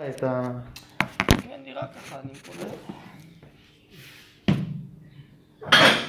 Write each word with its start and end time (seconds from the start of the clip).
את 0.00 0.22
ה... 0.22 0.50
כן, 1.18 1.60
נראה 1.64 1.86
ככה, 1.86 2.20
אני. 2.20 2.32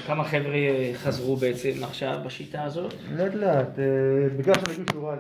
כמה 0.08 0.24
חבר'ה 0.24 0.56
אה, 0.56 0.92
חזרו 0.96 1.36
בעצם 1.36 1.84
עכשיו 1.84 2.20
בשיטה 2.26 2.64
הזאת? 2.64 2.94
לאט 3.12 3.34
לאט, 3.34 3.80
אה, 3.80 4.30
בגלל 4.38 4.54
שאנחנו 4.54 4.72
מגיעים 4.72 4.86
שיעור 4.92 5.14
א', 5.14 5.18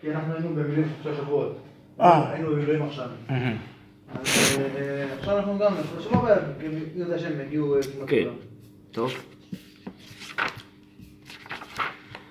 כי 0.00 0.10
אנחנו 0.10 0.34
היינו 0.34 0.54
במילואים 0.54 0.88
שלושה 1.02 1.22
שבועות. 1.22 1.58
אה. 2.00 2.32
היינו 2.32 2.50
במילואים 2.50 2.82
עכשיו. 2.82 3.08
אז 4.08 4.58
אה, 4.76 5.14
עכשיו 5.18 5.38
אנחנו 5.38 5.58
גם, 5.58 5.74
שלא 6.00 6.22
בעיה, 6.22 6.36
כי 6.60 6.68
מי 6.68 6.80
יודע 6.94 7.18
שהם 7.18 7.40
אה, 7.40 7.46
כמעט 7.50 8.08
כן. 8.08 8.28
טוב. 8.90 9.12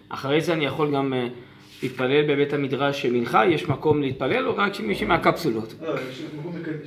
אחרי 0.09 0.41
זה 0.41 0.53
אני 0.53 0.65
יכול 0.65 0.95
גם 0.95 1.13
אה, 1.13 1.27
להתפלל 1.83 2.33
בבית 2.33 2.53
המדרש 2.53 3.05
מנחה, 3.05 3.45
יש 3.45 3.69
מקום 3.69 4.01
להתפלל 4.01 4.47
או 4.47 4.55
רק 4.55 4.79
מישהו 4.79 5.07
מהקפסולות? 5.07 5.73
לא, 5.81 5.93
יש 6.09 6.23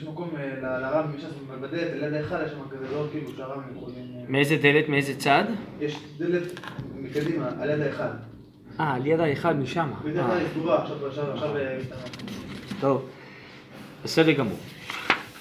מקום, 0.09 0.31
יש 0.39 0.65
אה, 0.65 0.79
לרב, 0.79 1.07
בדלת, 1.61 1.91
ליד 2.01 2.15
ההיכל, 2.15 2.35
יש 2.47 2.51
שם 2.51 2.59
כזה 2.71 2.97
לא 2.97 3.07
כאילו 3.13 3.29
שהרב 3.37 3.61
יכולים... 3.77 3.97
אה, 4.17 4.25
מאיזה 4.29 4.57
דלת, 4.57 4.89
מאיזה 4.89 5.15
צד? 5.15 5.45
יש 5.81 5.99
דלת 6.19 6.61
מקדימה, 7.01 7.49
על 7.61 7.71
יד 7.71 7.81
ההיכל. 7.81 8.03
אה, 8.81 8.99
ליד 8.99 9.21
ההיכל 9.21 9.53
משם. 9.53 9.91
בדרך 10.05 10.17
אה, 10.17 10.27
כלל 10.27 10.39
היא 10.39 10.49
סגורה, 10.55 10.83
עכשיו 10.83 11.07
עכשיו 11.07 11.57
אה. 11.57 11.79
טוב, 12.81 13.09
בסדר 14.05 14.33
גמור. 14.33 14.59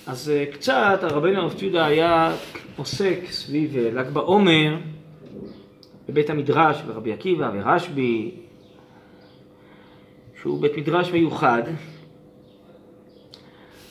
אז 0.07 0.29
אה, 0.29 0.45
קצת 0.53 0.99
הרבנו 1.01 1.41
הרב 1.41 1.53
ציודה 1.53 1.85
היה 1.85 2.35
עוסק 2.75 3.19
סביב 3.29 3.77
אה, 3.77 3.91
ל"ג 3.91 4.09
בעומר 4.09 4.77
בבית 6.09 6.29
המדרש 6.29 6.83
ורבי 6.87 7.13
עקיבא 7.13 7.51
ורשב"י, 7.53 8.31
שהוא 10.43 10.61
בית 10.61 10.77
מדרש 10.77 11.11
מיוחד. 11.11 11.61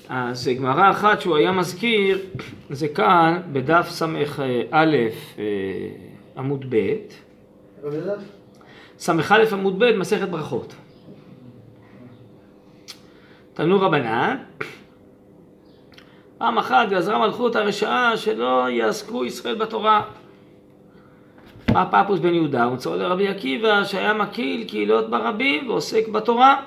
אז 0.09 0.49
אה, 0.49 0.55
גמרא 0.55 0.91
אחת 0.91 1.21
שהוא 1.21 1.37
היה 1.37 1.53
מזכיר, 1.53 2.19
זה 2.71 2.89
כאן 2.89 3.43
בדף 3.53 3.89
ס"א 3.89 4.07
אה, 4.73 4.85
עמוד 6.37 6.65
ב'? 6.69 6.95
ס"א 8.99 9.13
עמוד 9.53 9.79
ב', 9.79 9.97
מסכת 9.97 10.29
ברכות. 10.29 10.75
תנו 13.55 13.81
רבנן, 13.81 14.37
פעם 16.39 16.59
אחת 16.59 16.89
גזרה 16.89 17.19
מלכות 17.19 17.57
הרשעה 17.57 18.17
שלא 18.17 18.71
יעסקו 18.71 19.25
ישראל 19.25 19.55
בתורה. 19.55 20.03
בא 21.73 21.85
פפוס 21.91 22.21
בן 22.21 22.35
יהודה 22.35 22.69
ומצאו 22.69 22.97
לרבי 22.97 23.29
עקיבא 23.29 23.85
שהיה 23.85 24.15
מקיל 24.15 24.65
קהילות 24.69 25.11
ברבים 25.11 25.71
ועוסק 25.71 26.09
בתורה. 26.09 26.63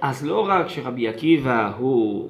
אז 0.00 0.26
לא 0.26 0.46
רק 0.48 0.68
שרבי 0.68 1.08
עקיבא 1.08 1.72
הוא 1.78 2.28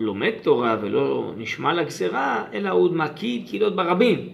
לומד 0.00 0.32
תורה 0.42 0.76
ולא 0.80 1.32
נשמע 1.36 1.74
לגזרה, 1.74 2.44
אלא 2.52 2.70
הוא 2.70 2.92
מקיל 2.92 3.46
קהילות 3.46 3.76
ברבים. 3.76 4.28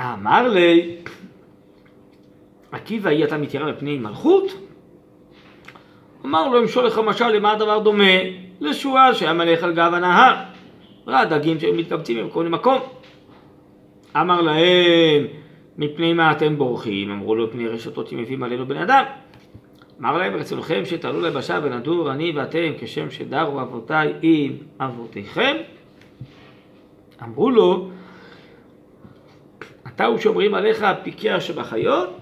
אמר 0.00 0.48
לי, 0.48 0.96
עקיבא 2.72 3.10
היא 3.10 3.24
אתה 3.24 3.38
מתיירא 3.38 3.72
מפני 3.72 3.98
מלכות? 3.98 4.44
אמר 6.24 6.48
לו, 6.48 6.58
אמשול 6.62 6.86
לך 6.86 6.98
משל 6.98 7.28
למה 7.28 7.52
הדבר 7.52 7.78
דומה? 7.78 8.49
לשועל 8.60 9.14
שהיה 9.14 9.32
מלך 9.32 9.62
על 9.62 9.72
גב 9.72 9.94
הנהר. 9.94 10.36
ראה 11.06 11.24
דגים 11.24 11.60
שהיו 11.60 11.74
מתקבצים 11.74 12.16
ממקום 12.16 12.46
למקום. 12.46 12.78
אמר 14.16 14.40
להם, 14.40 15.26
מפני 15.78 16.12
מה 16.12 16.32
אתם 16.32 16.58
בורחים? 16.58 17.10
אמרו 17.10 17.34
לו, 17.34 17.50
פני 17.50 17.68
רשתות 17.68 18.08
שמביאים 18.08 18.42
עלינו 18.42 18.66
בן 18.66 18.76
אדם. 18.76 19.04
אמר 20.00 20.18
להם, 20.18 20.34
רצונכם 20.34 20.84
שתעלו 20.84 21.20
ליבשה 21.20 21.58
ונדור 21.62 22.12
אני 22.12 22.32
ואתם 22.36 22.72
כשם 22.78 23.10
שדרו 23.10 23.60
אבותיי 23.60 24.12
עם 24.22 24.52
אבותיכם? 24.80 25.56
אמרו 27.22 27.50
לו, 27.50 27.90
אתה 29.86 30.06
הוא 30.06 30.18
שאומרים 30.18 30.54
עליך 30.54 30.86
פיקח 31.02 31.36
שבחיות? 31.40 32.18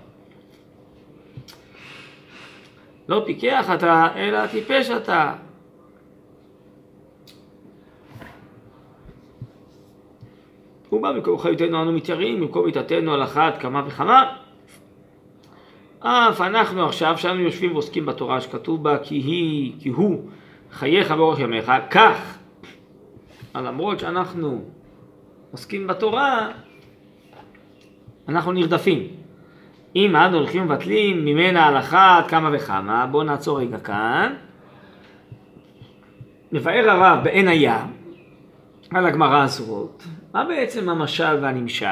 לא 3.09 3.23
פיקח 3.27 3.71
אתה, 3.75 4.09
אלא 4.17 4.47
טיפש 4.47 4.91
אתה. 4.91 5.33
בא 11.03 11.13
במקום 11.13 11.39
חיותנו 11.39 11.83
אנו 11.83 11.93
מתייראים, 11.93 12.41
במקום 12.41 12.67
מיתתנו 12.67 13.15
על 13.15 13.23
אחת 13.23 13.59
כמה 13.61 13.83
וכמה. 13.87 14.33
אף 16.01 16.41
אנחנו 16.41 16.87
עכשיו, 16.87 17.19
שאנו 17.19 17.41
יושבים 17.41 17.73
ועוסקים 17.73 18.07
בתורה 18.07 18.41
שכתוב 18.41 18.83
בה 18.83 18.99
כי 18.99 19.15
היא, 19.15 19.73
כי 19.81 19.89
הוא 19.89 20.29
חייך 20.73 21.11
באורך 21.11 21.39
ימיך, 21.39 21.73
כך, 21.91 22.39
למרות 23.55 24.01
שאנחנו 24.01 24.65
עוסקים 25.53 25.87
בתורה, 25.87 26.49
אנחנו 28.29 28.53
נרדפים. 28.53 29.07
אם 29.97 30.17
אנו 30.17 30.37
הולכים 30.37 30.63
ומבטלים 30.63 31.25
ממנה 31.25 31.67
הלכה 31.67 32.19
עד 32.19 32.27
כמה 32.27 32.51
וכמה, 32.53 33.07
בואו 33.07 33.23
נעצור 33.23 33.61
רגע 33.61 33.79
כאן. 33.79 34.35
מבאר 36.53 36.91
הרב 36.91 37.25
בעין 37.25 37.49
הים 37.49 37.87
על 38.91 39.07
הגמרא 39.07 39.43
הזאת, 39.43 40.03
מה 40.33 40.45
בעצם 40.45 40.89
המשל 40.89 41.39
והנמשל? 41.43 41.87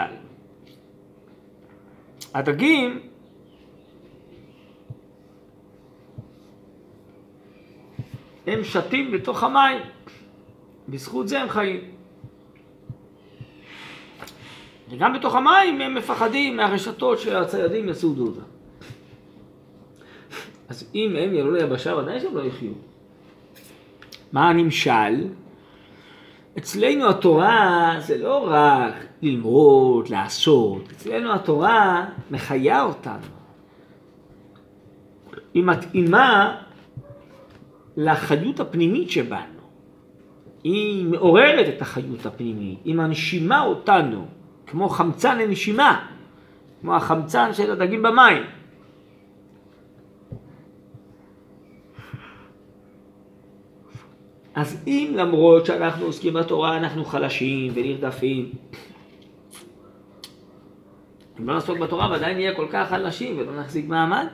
הדגים 2.34 3.00
הם 8.46 8.64
שתים 8.64 9.12
בתוך 9.12 9.42
המים, 9.42 9.78
בזכות 10.88 11.28
זה 11.28 11.40
הם 11.40 11.48
חיים. 11.48 11.80
וגם 14.90 15.12
בתוך 15.12 15.34
המים 15.34 15.80
הם 15.80 15.94
מפחדים 15.94 16.56
מהרשתות 16.56 17.18
שהציידים 17.18 17.88
יסעודו 17.88 18.26
אותם. 18.26 18.40
אז 20.68 20.90
אם 20.94 21.16
הם 21.16 21.34
יעלו 21.34 21.52
ליבשה, 21.52 21.96
ודאי 21.96 22.20
שהם 22.20 22.36
לא 22.36 22.42
יחיו. 22.42 22.72
מה 24.32 24.48
הנמשל? 24.48 25.28
אצלנו 26.58 27.08
התורה 27.10 27.94
זה 27.98 28.18
לא 28.18 28.48
רק 28.50 28.94
ללמוד, 29.22 30.08
לעשות, 30.08 30.92
אצלנו 30.92 31.32
התורה 31.32 32.06
מחיה 32.30 32.82
אותנו. 32.82 33.26
היא 35.54 35.64
מתאימה 35.64 36.56
לחיות 37.96 38.60
הפנימית 38.60 39.10
שבנו. 39.10 39.56
היא 40.64 41.06
מעוררת 41.06 41.68
את 41.68 41.82
החיות 41.82 42.26
הפנימית, 42.26 42.78
היא 42.84 42.94
מנשימה 42.94 43.62
אותנו. 43.62 44.26
כמו 44.66 44.88
חמצן 44.88 45.38
לנשימה, 45.38 46.06
כמו 46.80 46.96
החמצן 46.96 47.54
של 47.54 47.70
הדגים 47.70 48.02
במים. 48.02 48.42
אז 54.56 54.82
אם 54.86 55.12
למרות 55.16 55.66
שאנחנו 55.66 56.06
עוסקים 56.06 56.34
בתורה 56.34 56.76
אנחנו 56.76 57.04
חלשים 57.04 57.72
ונרדפים, 57.74 58.52
אם 61.38 61.48
לא 61.48 61.54
נעסוק 61.54 61.78
בתורה 61.78 62.10
ועדיין 62.10 62.36
נהיה 62.36 62.56
כל 62.56 62.66
כך 62.70 62.88
חלשים 62.88 63.38
ולא 63.38 63.60
נחזיק 63.60 63.88
מעמד, 63.88 64.26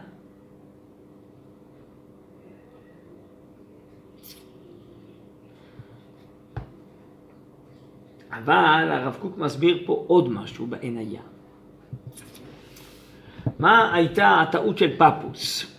אבל 8.30 8.88
הרב 8.92 9.16
קוק 9.20 9.38
מסביר 9.38 9.82
פה 9.86 10.04
עוד 10.06 10.28
משהו 10.28 10.66
בעין 10.66 10.96
הים. 10.96 11.22
מה 13.58 13.94
הייתה 13.94 14.40
הטעות 14.40 14.78
של 14.78 14.96
פפוס? 14.96 15.76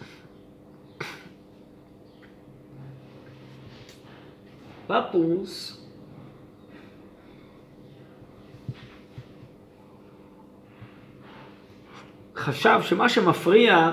פפוס 5.01 5.84
חשב 12.36 12.80
שמה 12.81 13.10
שמפריע 13.10 13.92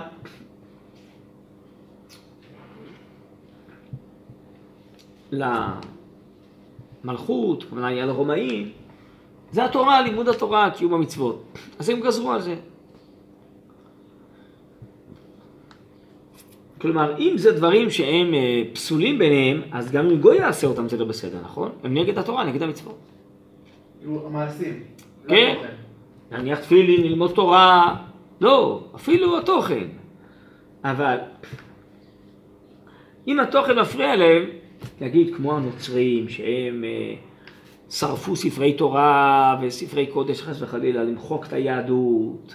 למלכות, 7.04 7.64
היא 7.84 8.02
על 8.02 8.10
הרומאים, 8.10 8.72
זה 9.52 9.64
התורה, 9.64 10.02
לימוד 10.02 10.28
התורה, 10.28 10.70
קיום 10.70 10.94
המצוות. 10.94 11.44
אז 11.78 11.88
הם 11.88 12.00
גזרו 12.00 12.32
על 12.32 12.40
זה. 12.40 12.56
כלומר, 16.80 17.18
אם 17.18 17.34
זה 17.36 17.52
דברים 17.52 17.90
שהם 17.90 18.34
אה, 18.34 18.62
פסולים 18.72 19.18
ביניהם, 19.18 19.62
אז 19.72 19.90
גם 19.90 20.10
אם 20.10 20.20
גוי 20.20 20.36
יעשה 20.36 20.66
אותם 20.66 20.88
זה 20.88 20.96
לא 20.96 21.04
בסדר, 21.04 21.38
נכון? 21.44 21.70
הם 21.84 21.94
נגד 21.94 22.18
התורה, 22.18 22.44
נגד 22.44 22.62
המצוות. 22.62 22.98
המעשים. 24.26 24.80
כן. 25.28 25.54
להניח 26.32 26.60
תפילין, 26.60 27.02
ללמוד 27.02 27.32
תורה, 27.34 27.96
לא, 28.40 28.84
אפילו 28.94 29.38
התוכן. 29.38 29.84
אבל 30.84 31.16
אם 33.28 33.40
התוכן 33.40 33.78
מפריע 33.78 34.16
להם, 34.16 34.44
נגיד 35.00 35.34
כמו 35.36 35.56
הנוצרים, 35.56 36.28
שהם 36.28 36.84
אה, 36.84 37.14
שרפו 37.90 38.36
ספרי 38.36 38.72
תורה 38.72 39.58
וספרי 39.62 40.06
קודש 40.06 40.42
חס 40.42 40.62
וחלילה, 40.62 41.04
למחוק 41.04 41.46
את 41.46 41.52
היהדות. 41.52 42.54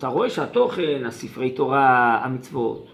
אתה 0.00 0.08
רואה 0.08 0.30
שהתוכן, 0.30 1.02
הספרי 1.06 1.50
תורה, 1.50 2.20
המצוות, 2.24 2.86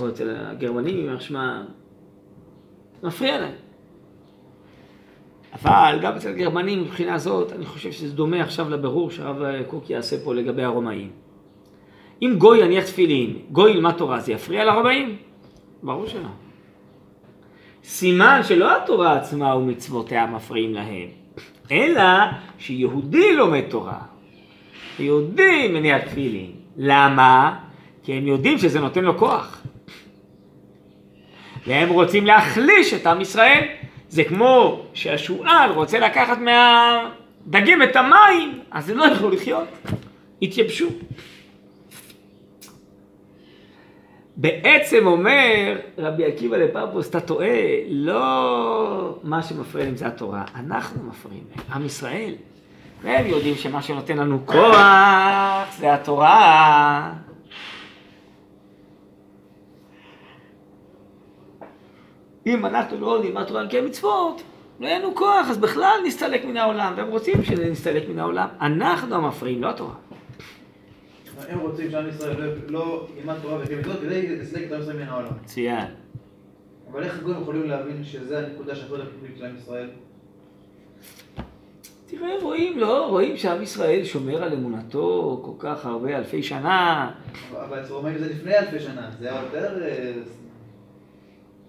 או 0.00 0.08
אצל 0.08 0.36
הגרמנים, 0.36 0.96
יימח 0.96 1.20
שמם, 1.20 1.64
מפריע 3.02 3.40
להם. 3.40 3.54
אבל 5.52 5.98
גם 6.02 6.16
אצל 6.16 6.28
הגרמנים 6.28 6.82
מבחינה 6.82 7.18
זאת, 7.18 7.52
אני 7.52 7.66
חושב 7.66 7.92
שזה 7.92 8.14
דומה 8.14 8.42
עכשיו 8.42 8.70
לבירור 8.70 9.10
שהרב 9.10 9.62
קוק 9.66 9.90
יעשה 9.90 10.24
פה 10.24 10.34
לגבי 10.34 10.62
הרומאים. 10.62 11.10
אם 12.22 12.34
גוי 12.38 12.64
יניח 12.64 12.84
תפילין, 12.84 13.36
גוי 13.52 13.70
ילמד 13.70 13.92
תורה, 13.92 14.20
זה 14.20 14.32
יפריע 14.32 14.64
לרומאים? 14.64 15.16
ברור 15.82 16.06
שלא. 16.06 16.28
סימן 17.84 18.40
שלא 18.42 18.76
התורה 18.76 19.16
עצמה 19.16 19.56
ומצוותיה 19.56 20.26
מפריעים 20.26 20.74
להם, 20.74 21.08
אלא 21.70 22.02
שיהודי 22.58 23.36
לומד 23.36 23.64
תורה. 23.70 24.13
יהודי 24.98 25.68
מניח 25.68 26.02
תפילין. 26.02 26.52
למה? 26.76 27.58
כי 28.02 28.12
הם 28.12 28.26
יודעים 28.26 28.58
שזה 28.58 28.80
נותן 28.80 29.04
לו 29.04 29.18
כוח. 29.18 29.62
והם 31.66 31.88
רוצים 31.88 32.26
להחליש 32.26 32.94
את 32.94 33.06
עם 33.06 33.20
ישראל. 33.20 33.64
זה 34.08 34.24
כמו 34.24 34.82
שהשועל 34.94 35.70
רוצה 35.70 35.98
לקחת 35.98 36.38
מהדגים 36.38 37.82
את 37.82 37.96
המים, 37.96 38.60
אז 38.70 38.90
הם 38.90 38.98
לא 38.98 39.04
יכלו 39.04 39.30
לחיות, 39.30 39.68
התייבשו. 40.42 40.88
בעצם 44.36 45.06
אומר 45.06 45.78
רבי 45.98 46.24
עקיבא 46.24 46.56
לפפוס, 46.56 47.08
אתה 47.08 47.20
טועה, 47.20 47.48
לא 47.88 49.18
מה 49.22 49.42
שמפריע 49.42 49.84
להם 49.84 49.96
זה 49.96 50.06
התורה, 50.06 50.44
אנחנו 50.54 51.02
מפריעים 51.02 51.44
להם, 51.56 51.66
עם 51.72 51.86
ישראל. 51.86 52.34
והם 53.04 53.26
יודעים 53.26 53.54
שמה 53.54 53.82
שנותן 53.82 54.16
לנו 54.16 54.46
כוח 54.46 55.76
זה 55.78 55.94
התורה. 55.94 57.12
אם 62.46 62.66
אנחנו 62.66 63.00
לא 63.00 63.22
נלמד 63.24 63.44
תורה 63.44 63.60
על 63.60 63.68
קיים 63.68 63.86
מצוות, 63.86 64.42
לא 64.80 64.86
יהיה 64.86 64.98
לנו 64.98 65.14
כוח, 65.14 65.50
אז 65.50 65.58
בכלל 65.58 65.98
נסתלק 66.06 66.44
מן 66.44 66.56
העולם. 66.56 66.92
והם 66.96 67.08
רוצים 67.08 67.44
שנסתלק 67.44 68.08
מן 68.08 68.18
העולם. 68.18 68.48
אנחנו 68.60 69.14
המפריעים, 69.14 69.62
לא 69.62 69.70
התורה. 69.70 69.94
הם 71.48 71.58
רוצים 71.58 71.90
שעם 71.90 72.08
ישראל 72.08 72.52
לא 72.68 73.08
ילמד 73.16 73.34
תורה 73.42 73.58
וקיים 73.62 73.78
מצוות 73.80 74.00
כדי 74.00 74.36
לסלק 74.36 74.66
את 74.66 74.72
עם 74.72 74.80
ישראל 74.80 74.96
מן 74.96 75.08
העולם. 75.08 75.30
מצוין. 75.42 75.86
אבל 76.92 77.02
איך 77.02 77.18
הגויים 77.18 77.42
יכולים 77.42 77.68
להבין 77.68 78.04
שזה 78.04 78.38
הנקודה 78.38 78.74
שהכל 78.74 79.00
הפנימית 79.00 79.38
של 79.38 79.44
עם 79.44 79.56
ישראל? 79.56 79.88
תראה, 82.06 82.30
רואים, 82.42 82.78
לא? 82.78 83.06
רואים 83.06 83.36
שעם 83.36 83.62
ישראל 83.62 84.04
שומר 84.04 84.42
על 84.42 84.52
אמונתו 84.52 85.40
כל 85.44 85.52
כך 85.58 85.86
הרבה 85.86 86.18
אלפי 86.18 86.42
שנה. 86.42 87.10
אבל 87.64 87.80
אצל 87.80 87.92
רומאים 87.92 88.18
זה 88.18 88.30
לפני 88.30 88.58
אלפי 88.58 88.80
שנה, 88.80 89.10
זה 89.18 89.30
היה 89.30 89.42
יותר... 89.42 89.82
אה, 89.82 90.12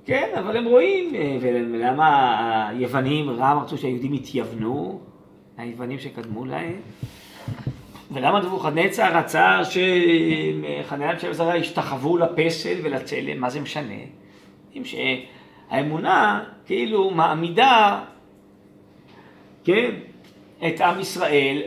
כן, 0.06 0.30
אבל 0.40 0.58
הם 0.58 0.66
רואים, 0.66 1.16
אה, 1.16 1.38
ולמה 1.42 2.70
היוונים, 2.70 3.30
רם 3.30 3.60
רצו 3.60 3.78
שהיהודים 3.78 4.14
יתייוונו, 4.14 5.00
היוונים 5.58 6.00
שקדמו 6.00 6.46
להם, 6.46 6.76
ולמה 8.12 8.40
נבוכדנצר 8.40 9.18
רצה 9.18 9.60
שחניה 9.64 11.20
של 11.20 11.34
זרה 11.34 11.58
ישתחוו 11.58 12.18
לפסל 12.18 12.76
ולצלם, 12.84 13.42
מה 13.42 13.50
זה 13.50 13.60
משנה? 13.60 13.94
אם 14.76 14.82
שהאמונה 14.86 16.44
כאילו 16.66 17.12
מעמידה, 17.12 18.04
כן, 19.64 19.92
את 20.68 20.82
עם 20.82 21.00
ישראל 21.00 21.62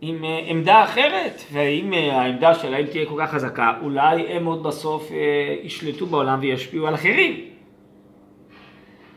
עם 0.00 0.24
אה, 0.24 0.40
עמדה 0.46 0.84
אחרת, 0.84 1.42
ואם 1.52 1.94
אה, 1.94 2.20
העמדה 2.20 2.54
שלהם 2.54 2.86
תהיה 2.86 3.06
כל 3.06 3.14
כך 3.20 3.30
חזקה, 3.30 3.72
אולי 3.82 4.20
הם 4.28 4.44
עוד 4.44 4.62
בסוף 4.62 5.10
ישלטו 5.62 6.06
בעולם 6.06 6.38
וישפיעו 6.42 6.86
על 6.86 6.94
אחרים. 6.94 7.36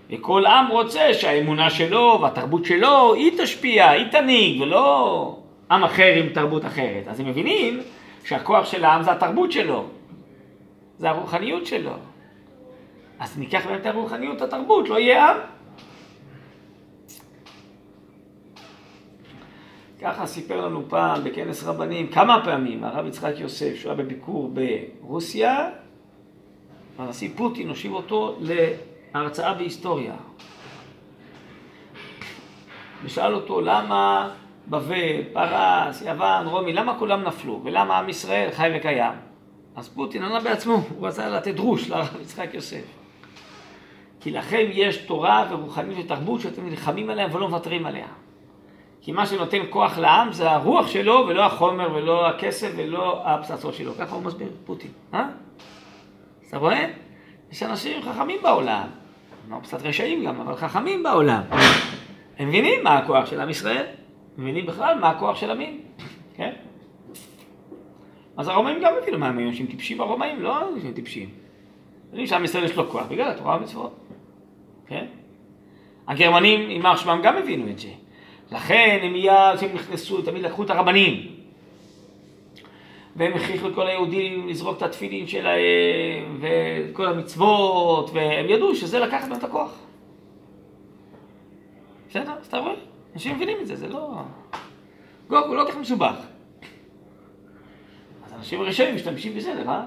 וכל 0.10 0.46
עם 0.46 0.68
רוצה 0.72 1.14
שהאמונה 1.14 1.70
שלו 1.70 2.20
והתרבות 2.22 2.66
שלו 2.66 3.14
היא 3.14 3.32
תשפיע, 3.38 3.90
היא 3.90 4.06
תנהיג, 4.12 4.62
ולא 4.62 5.38
עם 5.72 5.84
אחר 5.84 6.14
עם 6.16 6.30
תרבות 6.30 6.66
אחרת. 6.66 7.08
אז 7.08 7.20
הם 7.20 7.28
מבינים 7.28 7.80
שהכוח 8.26 8.66
של 8.66 8.86
העם 8.86 9.04
זה 9.04 9.12
התרבות 9.12 9.52
שלו, 9.52 9.84
זה 10.98 11.10
הרוחניות 11.10 11.66
שלו. 11.66 11.92
אז 13.20 13.40
ניקח 13.40 13.66
מהם 13.66 13.76
את 13.76 13.86
הרוחניות, 13.86 14.42
התרבות, 14.42 14.90
לא 14.90 15.00
יהיה 15.00 15.32
עם. 15.32 15.38
ככה 20.02 20.26
סיפר 20.26 20.66
לנו 20.66 20.84
פעם 20.90 21.24
בכנס 21.24 21.64
רבנים, 21.64 22.08
כמה 22.08 22.42
פעמים, 22.46 22.84
הרב 22.84 23.06
יצחק 23.06 23.34
יוסף, 23.38 23.76
שהוא 23.76 23.92
היה 23.92 24.04
בביקור 24.04 24.54
ברוסיה, 24.54 25.70
הנשיא 26.98 27.30
פוטין 27.36 27.70
הושיב 27.70 27.94
אותו 27.94 28.38
הרצאה 29.14 29.54
בהיסטוריה. 29.54 30.14
ושאל 33.04 33.34
אותו 33.34 33.62
למה 33.62 34.30
בבל, 34.68 35.24
פרס, 35.34 36.02
יוון, 36.02 36.48
רומי, 36.48 36.74
למה 36.74 37.00
כולם 37.00 37.24
נפלו? 37.24 37.62
ולמה 37.64 38.00
עם 38.00 38.10
ישראל 38.10 38.52
חי 38.52 38.70
וקיים? 38.76 39.14
אז 39.76 39.90
פוטין 39.90 40.24
ענה 40.24 40.40
בעצמו, 40.40 40.74
הוא 40.74 41.08
רצה 41.08 41.30
לתת 41.30 41.56
דרוש 41.56 41.90
לרב 41.90 42.18
יצחק 42.22 42.50
יוסף. 42.54 42.86
כי 44.22 44.32
לכם 44.32 44.66
יש 44.70 44.98
תורה 44.98 45.48
ורוחניות 45.52 46.06
ותרבות 46.06 46.42
שאתם 46.42 46.70
נלחמים 46.70 47.10
עליה 47.10 47.28
ולא 47.32 47.50
מוותרים 47.50 47.86
עליה. 47.86 48.08
כי 49.06 49.12
מה 49.12 49.26
שנותן 49.26 49.58
כוח 49.70 49.98
לעם 49.98 50.34
זה 50.34 50.52
הרוח 50.52 50.88
שלו 50.88 51.26
ולא 51.28 51.46
החומר 51.46 51.94
ולא 51.96 52.28
הכסף 52.28 52.72
ולא 52.78 53.22
הפצצות 53.26 53.74
שלו. 53.74 53.94
ככה 54.00 54.16
הוא 54.16 54.24
מסביר, 54.24 54.48
פוטין. 54.66 54.92
אה? 55.14 55.26
אתה 56.50 56.58
רואה? 56.58 56.86
יש 57.52 57.64
אנשים 57.64 58.02
חכמים 58.02 58.40
בעולם. 58.44 58.88
אמרנו 59.48 59.64
קצת 59.64 59.82
רשעים 59.82 60.26
גם, 60.26 60.42
אבל 60.42 60.56
חכמים 60.56 61.04
בעולם. 61.04 61.42
הם 62.40 62.48
מבינים 62.48 62.84
מה 62.84 62.98
הכוח 62.98 63.26
של 63.26 63.42
עם 63.42 63.50
ישראל, 63.50 63.86
מבינים 64.38 64.66
בכלל 64.66 65.00
מה 65.00 65.10
הכוח 65.10 65.36
של 65.36 65.52
המין, 65.52 65.80
כן? 66.36 66.52
אז 68.38 68.48
הרומאים 68.48 68.78
גם 68.84 68.94
הבינו 69.02 69.18
מה 69.18 69.28
הם 69.28 69.40
אנשים 69.40 69.68
טיפשים 69.68 70.02
הרומאים, 70.02 70.42
לא 70.42 70.70
אנשים 70.70 70.94
טיפשים. 70.94 71.30
יודעים 72.10 72.28
שעם 72.28 72.44
ישראל 72.44 72.64
יש 72.64 72.76
לו 72.76 72.90
כוח 72.90 73.06
בגלל 73.10 73.32
התורה 73.32 73.56
והמצוות, 73.56 73.96
כן? 74.88 75.06
הגרמנים, 76.08 76.70
יימח 76.70 76.98
שמם, 76.98 77.20
גם 77.24 77.38
הבינו 77.38 77.70
את 77.70 77.80
זה. 77.80 77.90
לכן 78.52 79.00
הם 79.04 79.14
מיד, 79.14 79.58
כשהם 79.58 79.76
נכנסו, 79.76 80.22
תמיד 80.22 80.44
לקחו 80.44 80.64
את 80.64 80.70
הרבנים, 80.70 81.36
והם 83.16 83.34
הכריחו 83.34 83.68
את 83.68 83.76
כל 83.76 83.88
היהודים 83.88 84.48
לזרוק 84.48 84.78
את 84.78 84.82
התפילין 84.84 85.28
שלהם, 85.28 86.40
ואת 86.40 86.94
כל 86.96 87.08
המצוות, 87.08 88.10
והם 88.14 88.50
ידעו 88.50 88.76
שזה 88.76 89.00
לקחת 89.00 89.28
מהם 89.28 89.40
את 89.40 89.44
הכוח. 89.44 89.72
בסדר? 92.10 92.34
אז 92.40 92.48
אתה 92.48 92.58
רואה? 92.58 92.74
אנשים 93.14 93.36
מבינים 93.36 93.58
את 93.62 93.68
זה, 93.68 93.76
זה 93.76 93.88
לא... 93.88 94.12
גוק 95.28 95.46
הוא 95.46 95.56
לא 95.56 95.64
כל 95.66 95.72
כך 95.72 95.78
מסובך. 95.78 96.16
אז 98.26 98.34
אנשים 98.34 98.62
רשעים 98.62 98.96
משתמשים 98.96 99.36
בסדר, 99.36 99.70
אה? 99.70 99.86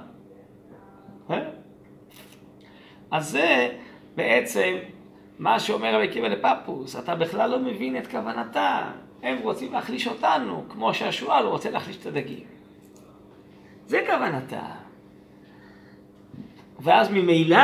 אה? 1.31 1.39
אז 3.11 3.31
זה 3.31 3.69
בעצם 4.17 4.77
מה 5.39 5.61
שאומר 5.61 5.95
רבי 5.95 6.09
עקיבא 6.09 6.29
לפפוס, 6.29 6.97
אתה 6.97 7.15
בכלל 7.15 7.51
לא 7.51 7.59
מבין 7.59 7.97
את 7.97 8.07
כוונתם. 8.07 8.91
הם 9.23 9.39
רוצים 9.43 9.73
להחליש 9.73 10.07
אותנו, 10.07 10.65
כמו 10.69 10.95
שהשועל 10.95 11.47
רוצה 11.47 11.71
להחליש 11.71 11.97
את 11.97 12.07
הדגים. 12.07 12.45
זה 13.87 14.05
כוונתה. 14.07 14.63
ואז 16.81 17.11
ממילא, 17.11 17.59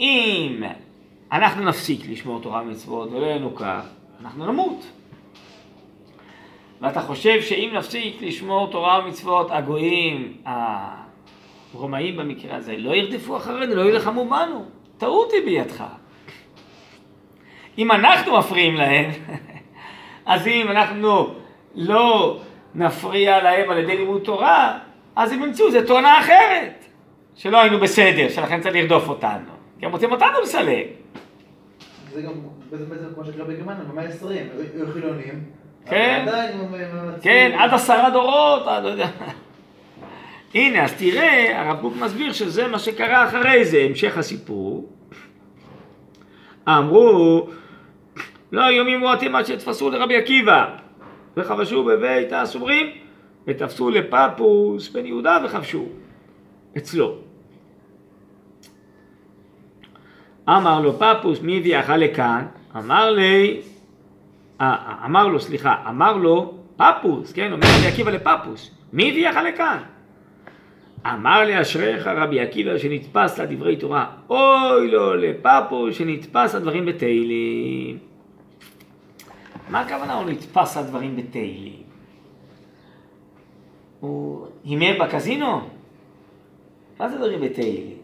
אם 0.00 0.62
אנחנו 1.32 1.64
נפסיק 1.64 2.08
לשמור 2.08 2.40
תורה 2.40 2.62
ומצוות 2.62 3.12
ולא 3.12 3.50
כך, 3.56 3.86
אנחנו 4.20 4.46
נמות. 4.52 4.86
ואתה 6.80 7.00
חושב 7.00 7.42
שאם 7.42 7.70
נפסיק 7.76 8.22
לשמור 8.22 8.70
תורה 8.70 9.00
ומצוות, 9.04 9.50
הגויים, 9.50 10.36
הרומאים 11.74 12.16
במקרה 12.16 12.56
הזה, 12.56 12.76
לא 12.76 12.94
ירדפו 12.94 13.36
אחרינו, 13.36 13.74
לא 13.74 13.82
יילחמו 13.82 14.28
בנו. 14.28 14.64
טעות 14.98 15.32
היא 15.32 15.44
בידך. 15.44 15.84
אם 17.78 17.92
אנחנו 17.92 18.38
מפריעים 18.38 18.74
להם, 18.74 19.10
אז 20.26 20.46
אם 20.46 20.70
אנחנו 20.70 21.34
לא 21.74 22.38
נפריע 22.74 23.42
להם 23.42 23.70
על 23.70 23.78
ידי 23.78 23.96
לימוד 23.96 24.22
תורה, 24.24 24.78
אז 25.16 25.32
הם 25.32 25.42
ימצאו, 25.42 25.70
זו 25.70 25.78
טענה 25.86 26.20
אחרת. 26.20 26.84
שלא 27.34 27.60
היינו 27.60 27.80
בסדר, 27.80 28.28
שלכן 28.28 28.60
צריך 28.60 28.74
לרדוף 28.74 29.08
אותנו. 29.08 29.50
כי 29.78 29.86
הם 29.86 29.92
רוצים 29.92 30.12
אותנו 30.12 30.40
לסלק. 30.42 30.86
זה 32.12 32.22
גם 32.22 32.32
בעצם 32.68 33.14
כמו 33.14 33.24
שקרה 33.24 33.44
בגרמניה, 33.44 33.84
במאה 33.90 34.04
ה-20, 34.04 34.28
היו 34.74 34.92
חילונים, 34.92 35.44
כן, 35.86 36.26
כן, 37.22 37.56
עד 37.58 37.74
עשרה 37.74 38.10
דורות, 38.10 38.66
עד 38.66 38.84
לא 38.84 38.88
יודע. 38.88 39.08
הנה, 40.56 40.84
אז 40.84 40.92
תראה, 40.94 41.60
הרב 41.60 41.80
קוק 41.80 41.96
מסביר 41.96 42.32
שזה 42.32 42.68
מה 42.68 42.78
שקרה 42.78 43.28
אחרי 43.28 43.64
זה, 43.64 43.78
המשך 43.78 44.18
הסיפור. 44.18 44.88
אמרו, 46.68 47.48
לא 48.52 48.62
יומים 48.62 49.00
מועטים 49.00 49.34
עד 49.34 49.46
שתפסו 49.46 49.90
לרבי 49.90 50.16
עקיבא, 50.16 50.76
וחבשו 51.36 51.84
בבית 51.84 52.32
הסוברים, 52.32 52.86
ותפסו 53.46 53.90
לפפוס 53.90 54.88
בן 54.88 55.06
יהודה 55.06 55.38
וחבשו 55.44 55.86
אצלו. 56.76 57.14
אמר 60.48 60.80
לו 60.80 60.98
פפוס, 60.98 61.40
מי 61.40 61.58
הביאך 61.58 61.90
לכאן? 61.90 62.46
אמר 62.76 63.10
לי, 63.10 63.60
אה, 64.60 64.76
אמר 65.04 65.28
לו, 65.28 65.40
סליחה, 65.40 65.74
אמר 65.88 66.16
לו 66.16 66.54
פפוס, 66.76 67.32
כן, 67.32 67.52
אומר 67.52 67.66
רבי 67.78 67.86
עקיבא 67.86 68.10
לפפוס, 68.10 68.70
מי 68.92 69.10
הביאך 69.10 69.36
לכאן? 69.36 69.95
אמר 71.14 71.44
לי 71.44 71.60
אשריך 71.60 72.06
רבי 72.06 72.40
עקיבא 72.40 72.78
שנתפס 72.78 73.38
לדברי 73.38 73.76
תורה, 73.76 74.06
אוי 74.30 74.90
לו 74.90 75.14
לפפוס 75.14 75.96
שנתפס 75.96 76.54
לדברים 76.54 76.86
בתהילים. 76.86 77.98
מה 79.68 79.80
הכוונה 79.80 80.14
הוא 80.14 80.30
נתפס 80.30 80.76
לדברים 80.76 81.16
בתהילים? 81.16 81.82
הוא 84.00 84.46
הימר 84.64 84.96
בקזינו? 85.00 85.60
מה 87.00 87.08
זה 87.08 87.16
דברים 87.16 87.40
בתהילים? 87.40 87.96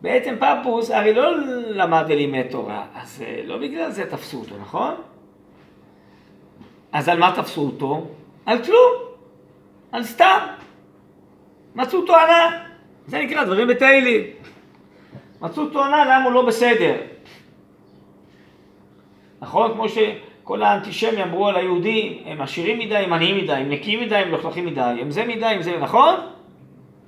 בעצם 0.00 0.34
פפוס 0.40 0.90
הרי 0.90 1.14
לא 1.14 1.36
למד 1.70 2.04
ולימד 2.08 2.46
תורה, 2.50 2.86
אז 2.94 3.22
אה, 3.26 3.42
לא 3.46 3.58
בגלל 3.58 3.90
זה 3.90 4.10
תפסו 4.10 4.40
אותו, 4.40 4.54
נכון? 4.60 4.94
אז 6.92 7.08
על 7.08 7.18
מה 7.18 7.32
תפסו 7.36 7.60
אותו? 7.60 8.06
על 8.46 8.64
כלום, 8.64 8.92
על 9.92 10.04
סתם. 10.04 10.38
מצאו 11.74 12.06
תואנה, 12.06 12.64
זה 13.06 13.18
נקרא 13.18 13.44
דברים 13.44 13.68
בתהילים. 13.68 14.22
מצאו 15.40 15.66
תואנה 15.66 16.04
למה 16.04 16.24
הוא 16.24 16.32
לא 16.32 16.46
בסדר. 16.46 16.94
נכון? 19.40 19.72
כמו 19.72 19.88
שכל 19.88 20.62
האנטישמים 20.62 21.18
אמרו 21.18 21.48
על 21.48 21.56
היהודים, 21.56 22.22
הם 22.26 22.40
עשירים 22.40 22.78
מדי, 22.78 22.96
הם 22.96 23.12
עניים 23.12 23.36
מדי, 23.36 23.52
הם 23.52 23.70
נקיים 23.70 24.00
מדי, 24.00 24.16
הם 24.16 24.28
מלוכלכים 24.28 24.66
מדי, 24.66 24.80
הם 24.80 25.10
זה 25.10 25.24
מדי, 25.24 25.46
הם 25.46 25.62
זה, 25.62 25.78
נכון? 25.78 26.14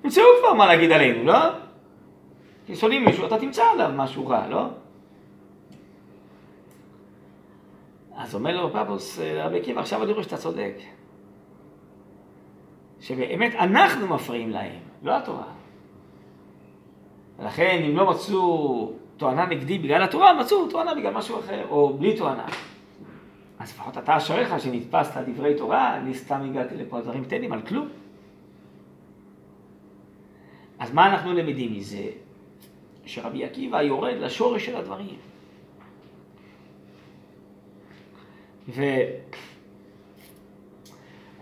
ימצאו 0.05 0.25
כבר 0.41 0.53
מה 0.53 0.67
להגיד 0.67 0.93
עלינו, 0.93 1.25
לא? 1.25 1.39
כי 2.67 2.77
שונאים 2.77 3.05
מישהו, 3.05 3.27
אתה 3.27 3.39
תמצא 3.39 3.63
עליו 3.73 3.91
משהו 3.95 4.27
רע, 4.27 4.49
לא? 4.49 4.67
אז 8.17 8.35
אומר 8.35 8.63
לו 8.63 8.73
פפוס, 8.73 9.19
רבי 9.35 9.59
עקיבא, 9.59 9.81
עכשיו 9.81 10.03
אני 10.03 10.13
רואה 10.13 10.23
שאתה 10.23 10.37
צודק. 10.37 10.75
שבאמת 13.05 13.55
אנחנו 13.55 14.07
מפריעים 14.07 14.51
להם, 14.51 14.81
לא 15.03 15.17
התורה. 15.17 15.45
ולכן 17.39 17.83
אם 17.89 17.97
לא 17.97 18.11
מצאו 18.11 18.93
תואנה 19.17 19.47
נגדי 19.47 19.79
בגלל 19.79 20.03
התורה, 20.03 20.41
מצאו 20.41 20.69
תואנה 20.69 20.95
בגלל 20.95 21.13
משהו 21.13 21.39
אחר, 21.39 21.67
או 21.69 21.97
בלי 21.99 22.17
תואנה. 22.17 22.47
אז 23.59 23.71
לפחות 23.71 23.99
אתה 23.99 24.17
אשריך 24.17 24.61
שנתפסת 24.61 25.21
דברי 25.27 25.55
תורה, 25.55 25.97
אני 25.97 26.15
סתם 26.15 26.41
הגעתי 26.51 26.77
לפה 26.77 27.01
דברים 27.01 27.25
קטנים, 27.25 27.53
על 27.53 27.63
כלום. 27.63 27.89
אז 30.79 30.95
מה 30.95 31.07
אנחנו 31.07 31.33
למדים 31.33 31.73
מזה? 31.73 32.05
שרבי 33.07 33.45
עקיבא 33.45 33.83
יורד 33.83 34.17
לשורש 34.17 34.67
של 34.67 34.77
הדברים. 34.77 35.17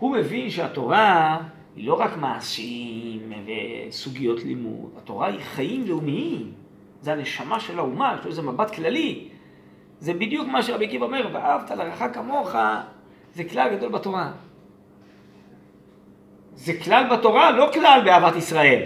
והוא 0.03 0.15
מבין 0.15 0.49
שהתורה 0.49 1.39
היא 1.75 1.87
לא 1.87 1.93
רק 1.93 2.17
מעשים 2.17 3.33
וסוגיות 3.47 4.43
לימוד, 4.43 4.91
התורה 4.97 5.27
היא 5.27 5.39
חיים 5.39 5.87
לאומיים, 5.87 6.51
זה 7.01 7.13
הנשמה 7.13 7.59
של 7.59 7.79
האומה, 7.79 8.15
יש 8.19 8.25
לו 8.25 8.29
איזה 8.31 8.41
מבט 8.41 8.75
כללי. 8.75 9.27
זה 9.99 10.13
בדיוק 10.13 10.47
מה 10.47 10.63
שרבי 10.63 10.85
עקיבא 10.85 11.05
אומר, 11.05 11.27
ואהבת 11.33 11.71
לרעך 11.71 12.03
כמוך, 12.13 12.55
זה 13.33 13.43
כלל 13.43 13.75
גדול 13.75 13.89
בתורה. 13.91 14.31
זה 16.55 16.73
כלל 16.83 17.17
בתורה, 17.17 17.51
לא 17.51 17.69
כלל 17.73 18.01
באהבת 18.05 18.35
ישראל. 18.35 18.81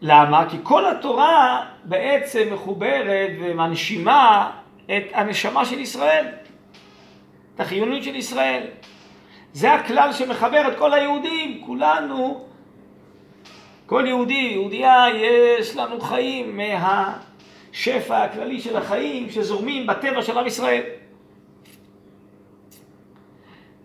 למה? 0.00 0.50
כי 0.50 0.56
כל 0.62 0.86
התורה 0.86 1.66
בעצם 1.84 2.48
מחוברת 2.52 3.30
ומנשימה 3.40 4.50
את 4.86 5.04
הנשמה 5.12 5.64
של 5.64 5.78
ישראל, 5.78 6.26
את 7.54 7.60
החיוניות 7.60 8.02
של 8.02 8.16
ישראל. 8.16 8.66
זה 9.54 9.74
הכלל 9.74 10.12
שמחבר 10.12 10.68
את 10.68 10.78
כל 10.78 10.94
היהודים, 10.94 11.62
כולנו, 11.66 12.44
כל 13.86 14.04
יהודי, 14.06 14.34
יהודייה, 14.52 15.04
יש 15.58 15.76
לנו 15.76 16.00
חיים 16.00 16.56
מהשפע 16.56 18.22
הכללי 18.22 18.60
של 18.60 18.76
החיים 18.76 19.30
שזורמים 19.30 19.86
בטבע 19.86 20.22
של 20.22 20.38
עם 20.38 20.46
ישראל. 20.46 20.82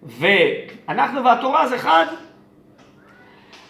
ואנחנו 0.04 1.24
והתורה 1.24 1.68
זה 1.68 1.76
אחד. 1.76 2.06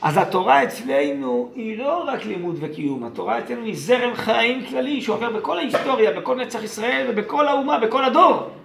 אז 0.01 0.17
התורה 0.17 0.63
אצלנו 0.63 1.51
היא 1.55 1.77
לא 1.77 2.03
רק 2.07 2.25
לימוד 2.25 2.55
וקיום, 2.59 3.03
התורה 3.03 3.39
אצלנו 3.39 3.63
היא 3.63 3.75
זרם 3.77 4.15
חיים 4.15 4.65
כללי 4.65 5.01
שעובר 5.01 5.29
בכל 5.29 5.57
ההיסטוריה, 5.57 6.11
בכל 6.11 6.35
נצח 6.35 6.63
ישראל 6.63 7.07
ובכל 7.09 7.47
האומה, 7.47 7.79
בכל 7.79 8.03
הדור. 8.05 8.58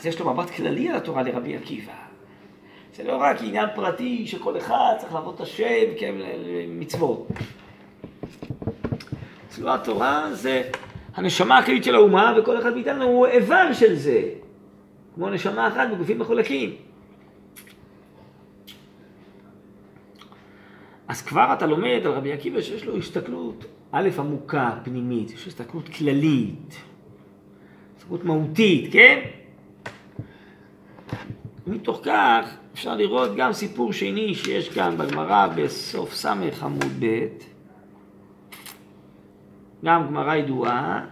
אז 0.00 0.06
יש 0.06 0.20
לו 0.20 0.34
מבט 0.34 0.50
כללי 0.50 0.88
על 0.88 0.96
התורה 0.96 1.22
לרבי 1.22 1.56
עקיבא. 1.56 1.92
זה 2.94 3.04
לא 3.04 3.16
רק 3.16 3.36
עניין 3.42 3.68
פרטי 3.74 4.26
שכל 4.26 4.58
אחד 4.58 4.94
צריך 4.98 5.14
לעבוד 5.14 5.34
את 5.34 5.40
השם 5.40 5.84
כמצוות. 5.98 7.28
אצלו 9.48 9.74
התורה 9.74 10.28
זה 10.32 10.62
הנשמה 11.14 11.58
הכללית 11.58 11.84
של 11.84 11.94
האומה 11.94 12.34
וכל 12.38 12.58
אחד 12.58 12.74
מאיתנו 12.74 13.04
הוא 13.04 13.26
איבר 13.26 13.72
של 13.72 13.94
זה. 13.94 14.22
כמו 15.14 15.30
נשמה 15.30 15.68
אחת 15.68 15.88
בגופים 15.92 16.18
מחולקים. 16.18 16.76
אז 21.08 21.22
כבר 21.22 21.52
אתה 21.52 21.66
לומד 21.66 22.00
על 22.04 22.12
רבי 22.12 22.32
עקיבא 22.32 22.60
שיש 22.60 22.84
לו 22.84 22.96
הסתכלות, 22.96 23.64
א', 23.92 24.08
עמוקה, 24.18 24.70
פנימית, 24.84 25.30
יש 25.30 25.46
לו 25.46 25.48
הסתכלות 25.48 25.88
כללית, 25.88 26.76
הסתכלות 27.96 28.24
מהותית, 28.24 28.92
כן? 28.92 29.39
מתוך 31.66 32.00
כך 32.04 32.56
אפשר 32.72 32.96
לראות 32.96 33.36
גם 33.36 33.52
סיפור 33.52 33.92
שני 33.92 34.34
שיש 34.34 34.68
כאן 34.68 34.96
בגמרא 34.98 35.46
בסוף 35.46 36.14
ס' 36.14 36.26
עמוד 36.62 36.92
ב', 37.00 37.26
גם 39.84 40.06
גמרא 40.06 40.34
ידועה. 40.34 41.04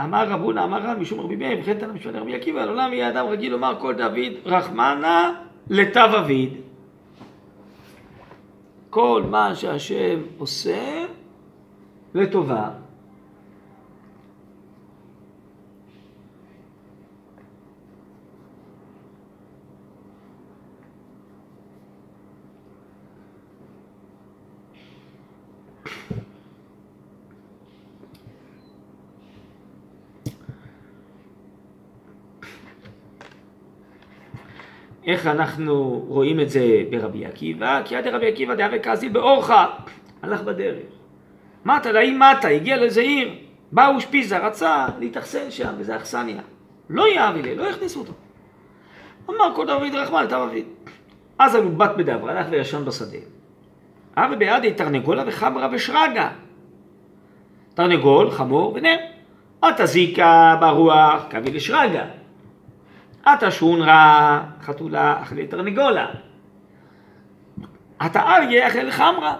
אמר 0.00 0.28
רבונה, 0.28 0.64
אמר 0.64 0.82
רב 0.82 0.98
משום 0.98 1.20
רבי 1.20 1.36
מאיר, 1.36 1.58
וכן 1.62 1.78
תנא 1.78 1.92
משפט 1.92 2.14
רבי 2.14 2.34
עקיבא, 2.34 2.62
על 2.62 2.68
עולם 2.68 2.92
יהיה 2.92 3.08
אדם 3.08 3.26
רגיל 3.26 3.52
לומר 3.52 3.74
כל 3.80 3.94
דוד 3.94 4.32
רחמנה 4.44 5.32
לתו 5.70 6.00
אביד. 6.18 6.52
כל 8.90 9.22
מה 9.30 9.54
שהשם 9.54 10.20
עושה 10.38 11.06
לטובה. 12.14 12.70
איך 35.08 35.26
אנחנו 35.26 36.04
רואים 36.08 36.40
את 36.40 36.50
זה 36.50 36.82
ברבי 36.90 37.26
עקיבא? 37.26 37.82
כי 37.84 37.96
עד 37.96 38.06
רבי 38.06 38.28
עקיבא 38.28 38.54
דאבי 38.54 38.76
כעזי 38.82 39.08
באורחה, 39.08 39.66
הלך 40.22 40.42
בדרך. 40.42 40.86
מטה 41.64 41.92
לאי 41.92 42.16
מטה, 42.16 42.48
הגיע 42.48 42.76
לאיזה 42.76 43.00
עיר, 43.00 43.34
בא 43.72 43.88
אושפיזה, 43.88 44.38
רצה 44.38 44.86
להתאכסן 44.98 45.50
שם, 45.50 45.74
וזה 45.78 45.96
אכסניה. 45.96 46.42
לא 46.90 47.08
יאהב 47.08 47.36
אלי, 47.36 47.54
לא 47.54 47.70
הכניסו 47.70 48.00
אותו. 48.00 48.12
אמר 49.30 49.54
כל 49.54 49.66
דוד 49.66 49.94
רחמן 49.94 50.24
לתו 50.24 50.44
אביד. 50.44 50.64
אז 51.38 51.56
בת 51.76 51.90
בדבר, 51.96 52.30
הלך 52.30 52.46
וישן 52.50 52.84
בשדה. 52.84 53.18
אבי 54.16 54.36
בידי 54.36 54.72
תרנגולה 54.72 55.24
וחמרה 55.26 55.68
ושרגה. 55.72 56.30
תרנגול, 57.74 58.30
חמור 58.30 58.72
ונר. 58.74 58.96
עתה 59.62 59.86
זיקה 59.86 60.56
ברוח, 60.60 61.26
קווי 61.30 61.52
לשרגה. 61.52 62.04
עתה 63.24 63.50
שונרה, 63.50 64.44
חתולה 64.62 65.22
אכלי 65.22 65.46
תרנגולה. 65.46 66.06
עתה 67.98 68.20
אריה 68.20 68.68
אכל 68.68 68.90
חמרה. 68.90 69.36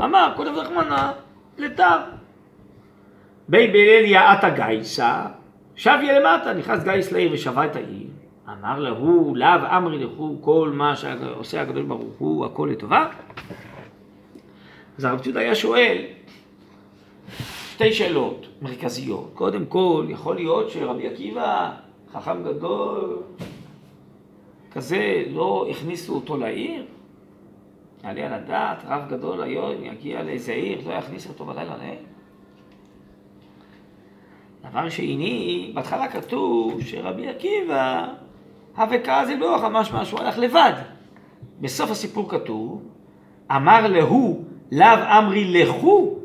אמר, 0.00 0.32
כל 0.36 0.44
דבר 0.44 0.60
רחמנה, 0.60 1.12
לתו. 1.58 1.84
בי 3.48 3.68
בליל 3.68 4.04
יעתה 4.04 4.50
גייסה, 4.50 5.26
שביה 5.76 6.18
למטה, 6.18 6.52
נכנס 6.52 6.82
גייס 6.84 7.12
לעיר 7.12 7.30
ושבה 7.32 7.64
את 7.64 7.76
העיר. 7.76 8.06
אמר 8.48 8.78
להוא, 8.78 9.36
לאו 9.36 9.76
אמרי 9.76 10.04
לכו, 10.04 10.36
כל 10.40 10.70
מה 10.74 10.96
שעושה 10.96 11.62
הקדוש 11.62 11.84
ברוך 11.84 12.18
הוא, 12.18 12.46
הכל 12.46 12.68
לטובה. 12.72 13.06
אז 14.98 15.04
הרב 15.04 15.20
צודה 15.20 15.40
היה 15.40 15.54
שואל 15.54 16.04
שתי 17.70 17.92
שאלות 17.92 18.46
מרכזיות. 18.62 19.30
קודם 19.34 19.66
כל, 19.66 20.06
יכול 20.08 20.34
להיות 20.34 20.70
שרבי 20.70 21.08
עקיבא, 21.08 21.70
חכם 22.12 22.42
גדול, 22.44 23.22
כזה, 24.72 25.24
לא 25.32 25.66
הכניסו 25.70 26.14
אותו 26.14 26.36
לעיר? 26.36 26.84
יעלה 28.04 28.26
על 28.26 28.32
הדעת, 28.32 28.78
רב 28.88 29.02
גדול 29.08 29.42
היום 29.42 29.84
יגיע 29.84 30.22
לאיזה 30.22 30.52
עיר, 30.52 30.88
לא 30.88 30.92
יכניס 30.92 31.28
אותו 31.28 31.44
בלילה 31.44 31.76
לעיר? 31.76 31.98
דבר 34.70 34.88
שני, 34.88 35.70
בהתחלה 35.74 36.08
כתוב 36.08 36.82
שרבי 36.82 37.28
עקיבא, 37.28 38.06
הווקרא 38.76 39.24
זה 39.24 39.36
לא 39.36 39.68
ממש 39.68 39.92
משהו, 39.92 40.18
הלך 40.18 40.38
לבד. 40.38 40.72
בסוף 41.60 41.90
הסיפור 41.90 42.28
כתוב, 42.28 42.82
אמר 43.50 43.86
להוא, 43.86 44.44
לאו 44.72 45.18
אמרי 45.18 45.44
לכו, 45.44 46.16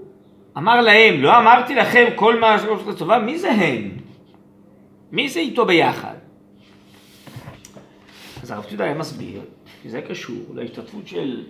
אמר 0.57 0.81
להם, 0.81 1.21
לא 1.21 1.37
אמרתי 1.37 1.75
לכם 1.75 2.05
כל 2.15 2.39
מה 2.39 2.59
שעושה 2.59 2.91
לטובה, 2.91 3.19
מי 3.19 3.39
זה 3.39 3.51
הם? 3.51 4.04
מי 5.11 5.29
זה 5.29 5.39
איתו 5.39 5.65
ביחד? 5.65 6.15
אז 8.43 8.51
הרב 8.51 8.65
צודה 8.69 8.83
היה 8.83 8.93
מסביר, 8.93 9.41
שזה 9.83 10.01
קשור 10.01 10.37
להשתתפות 10.53 11.07
של 11.07 11.43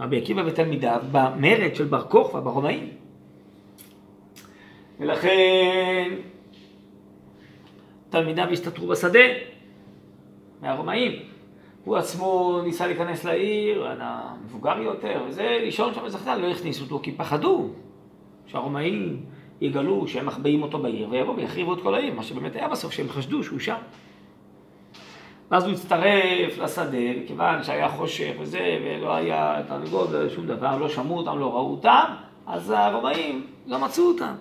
רבי 0.00 0.18
עקיבא 0.18 0.42
ותלמידיו 0.46 1.00
במרד 1.12 1.74
של 1.74 1.84
בר 1.84 2.02
כוכבא 2.02 2.40
ברומאים. 2.40 2.88
ולכן 5.00 6.14
תלמידיו 8.10 8.48
הסתתרו 8.50 8.86
בשדה 8.86 9.24
מהרומאים. 10.62 11.12
הוא 11.84 11.96
עצמו 11.96 12.60
ניסה 12.64 12.86
להיכנס 12.86 13.24
לעיר, 13.24 13.86
היה 13.86 14.34
מבוגר 14.44 14.78
יותר, 14.78 15.22
וזה, 15.28 15.58
לישון 15.60 15.94
שם 15.94 16.04
בזכתן, 16.04 16.40
לא 16.40 16.46
הכניסו 16.46 16.84
אותו 16.84 17.00
כי 17.02 17.12
פחדו 17.12 17.68
שהרומאים 18.46 19.24
יגלו 19.60 20.08
שהם 20.08 20.26
מחביאים 20.26 20.62
אותו 20.62 20.78
בעיר, 20.78 21.08
ויבואו 21.10 21.36
ויחריבו 21.36 21.74
את 21.74 21.82
כל 21.82 21.94
העיר, 21.94 22.14
מה 22.14 22.22
שבאמת 22.22 22.56
היה 22.56 22.68
בסוף, 22.68 22.92
שהם 22.92 23.08
חשדו 23.08 23.44
שהוא 23.44 23.58
שם. 23.58 23.76
ואז 25.50 25.64
הוא 25.64 25.72
הצטרף 25.72 26.58
לשדה, 26.58 27.26
כיוון 27.26 27.62
שהיה 27.62 27.88
חושך 27.88 28.32
וזה, 28.40 28.78
ולא 28.84 29.14
היה 29.14 29.62
תרנגול 29.68 30.06
ושום 30.12 30.46
דבר, 30.46 30.78
לא 30.78 30.88
שמעו 30.88 31.18
אותם, 31.18 31.38
לא 31.38 31.54
ראו 31.54 31.70
אותם, 31.70 32.04
אז 32.46 32.70
הרומאים 32.76 33.46
לא 33.66 33.78
מצאו 33.78 34.04
אותם. 34.04 34.34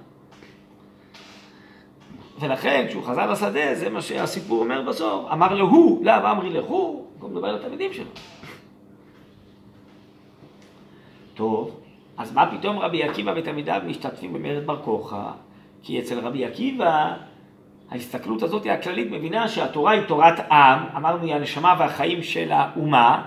ולכן 2.39 2.85
כשהוא 2.87 3.03
חזר 3.03 3.31
לשדה, 3.31 3.75
זה 3.75 3.89
מה 3.89 4.01
שהסיפור 4.01 4.59
אומר 4.59 4.81
בסוף, 4.81 5.31
אמר 5.31 5.53
להוא, 5.53 6.05
לאו 6.05 6.31
אמרי 6.31 6.49
לכו, 6.49 7.05
הוא 7.19 7.29
מדבר 7.29 7.55
לתלמידים 7.55 7.93
שלו. 7.93 8.05
טוב, 11.35 11.79
אז 12.17 12.33
מה 12.33 12.57
פתאום 12.57 12.79
רבי 12.79 13.03
עקיבא 13.03 13.33
ותלמידיו 13.35 13.81
משתתפים 13.85 14.33
במרד 14.33 14.65
בר 14.65 14.81
כוכבא? 14.81 15.31
כי 15.83 15.99
אצל 15.99 16.19
רבי 16.19 16.45
עקיבא 16.45 17.13
ההסתכלות 17.91 18.43
הזאת 18.43 18.65
הכללית 18.65 19.11
מבינה 19.11 19.47
שהתורה 19.47 19.91
היא 19.91 20.01
תורת 20.01 20.39
עם, 20.51 20.79
אמרנו 20.95 21.23
היא 21.23 21.35
הנשמה 21.35 21.75
והחיים 21.79 22.23
של 22.23 22.51
האומה, 22.51 23.25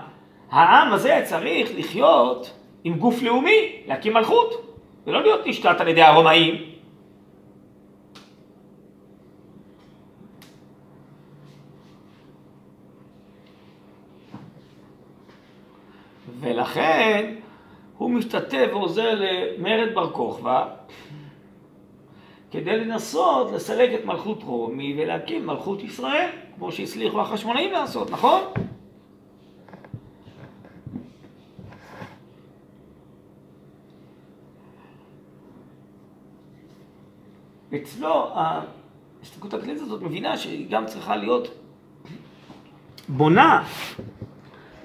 העם 0.51 0.93
הזה 0.93 1.21
צריך 1.25 1.69
לחיות 1.77 2.53
עם 2.83 2.97
גוף 2.97 3.21
לאומי, 3.21 3.75
להקים 3.87 4.13
מלכות, 4.13 4.77
ולא 5.07 5.21
להיות 5.21 5.47
נשלט 5.47 5.81
על 5.81 5.87
ידי 5.87 6.01
הרומאים. 6.01 6.55
ולכן 16.39 17.35
הוא 18.01 18.11
משתתף 18.11 18.67
ועוזר 18.71 19.15
למרד 19.15 19.93
בר 19.93 20.11
כוכבא 20.11 20.67
כדי 22.51 22.77
לנסות 22.77 23.51
לסלק 23.51 23.99
את 23.99 24.05
מלכות 24.05 24.43
רומי 24.43 24.95
ולהקים 24.97 25.47
מלכות 25.47 25.83
ישראל, 25.83 26.29
כמו 26.55 26.71
שהצליחו 26.71 27.21
החשמונאים 27.21 27.71
לעשות, 27.71 28.11
נכון? 28.11 28.41
אצלו 37.75 38.27
ההסתכלות 38.33 39.53
הכללית 39.53 39.81
הזאת 39.81 40.01
מבינה 40.01 40.37
שהיא 40.37 40.69
גם 40.69 40.85
צריכה 40.85 41.15
להיות 41.15 41.47
בונה 43.09 43.63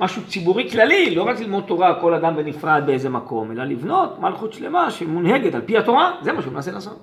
משהו 0.00 0.22
ציבורי 0.26 0.70
כללי, 0.70 1.14
לא 1.14 1.22
רק 1.22 1.40
ללמוד 1.40 1.64
תורה 1.66 2.00
כל 2.00 2.14
אדם 2.14 2.36
בנפרד 2.36 2.82
באיזה 2.86 3.08
מקום, 3.08 3.52
אלא 3.52 3.64
לבנות 3.64 4.18
מלכות 4.18 4.52
שלמה 4.52 4.90
שמונהגת 4.90 5.54
על 5.54 5.60
פי 5.66 5.78
התורה, 5.78 6.12
זה 6.22 6.32
מה 6.32 6.42
שהוא 6.42 6.52
מנסה 6.52 6.72
לעשות. 6.72 6.98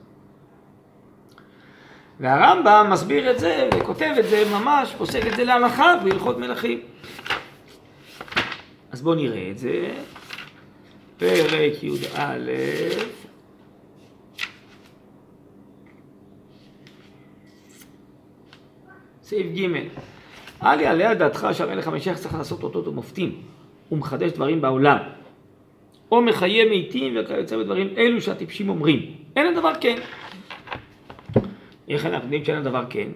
והרמב"ם 2.20 2.88
מסביר 2.92 3.32
את 3.32 3.40
זה 3.40 3.70
וכותב 3.76 4.14
את 4.20 4.26
זה 4.26 4.44
ממש, 4.52 4.96
פוסק 4.98 5.28
את 5.28 5.36
זה 5.36 5.44
להלכה 5.44 5.96
בהלכות 6.04 6.38
מלכים. 6.38 6.80
אז 8.92 9.02
בואו 9.02 9.16
נראה 9.16 9.48
את 9.52 9.58
זה. 9.58 9.90
פרק 11.18 11.84
י"א 11.84 12.38
סעיף 19.24 19.48
ג' 19.56 19.68
אל 20.64 20.82
יעלה 20.82 21.10
על 21.10 21.18
דעתך 21.18 21.48
שהמלך 21.52 21.88
המשיח 21.88 22.18
צריך 22.18 22.34
לעשות 22.34 22.64
אותות 22.64 22.88
ומופתים 22.88 23.42
ומחדש 23.92 24.32
דברים 24.32 24.62
בעולם 24.62 24.98
או 26.12 26.22
מחיה 26.22 26.66
מתים 26.72 27.18
וכיוצא 27.20 27.58
בדברים 27.58 27.94
אלו 27.98 28.22
שהטיפשים 28.22 28.70
אומרים 28.70 29.00
אין 29.36 29.48
הדבר 29.48 29.72
כן 29.82 29.96
איך 31.90 32.06
אנחנו 32.06 32.26
יודעים 32.26 32.46
שאין 32.46 32.58
הדבר 32.58 32.84
כן? 32.90 33.08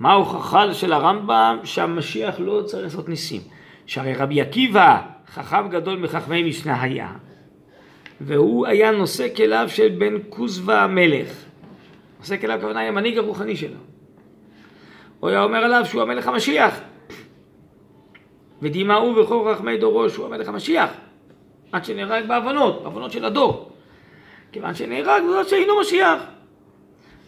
מה 0.00 0.10
ההוכחה 0.10 0.74
של 0.74 0.92
הרמב"ם 0.92 1.58
שהמשיח 1.64 2.40
לא 2.40 2.62
צריך 2.64 2.84
לעשות 2.84 3.08
ניסים? 3.08 3.40
שהרי 3.86 4.14
רבי 4.14 4.40
עקיבא, 4.40 5.02
חכם 5.28 5.68
גדול 5.68 5.98
מחכמי 5.98 6.42
משנה 6.42 6.82
היה, 6.82 7.12
והוא 8.20 8.66
היה 8.66 8.90
נושא 8.90 9.34
כליו 9.36 9.68
של 9.68 9.88
בן 9.98 10.14
כוזבא 10.28 10.82
המלך. 10.82 11.44
נושא 12.18 12.36
כליו 12.36 12.56
הכוונה 12.58 12.80
היא 12.80 12.88
המנהיג 12.88 13.18
הרוחני 13.18 13.56
שלו. 13.56 13.78
הוא 15.20 15.30
היה 15.30 15.42
אומר 15.42 15.58
עליו 15.58 15.86
שהוא 15.86 16.02
המלך 16.02 16.26
המשיח. 16.26 16.80
ודימאו 18.62 19.16
וכל 19.16 19.48
רחמי 19.48 19.76
דורו 19.76 20.10
שהוא 20.10 20.26
המלך 20.26 20.48
המשיח. 20.48 20.90
עד 21.72 21.84
שנהרג 21.84 22.28
בעוונות, 22.28 22.82
בעוונות 22.82 23.12
של 23.12 23.24
הדור. 23.24 23.70
כיוון 24.52 24.74
שנהרג, 24.74 25.22
זה 25.32 25.48
שאינו 25.50 25.80
משיח. 25.80 26.22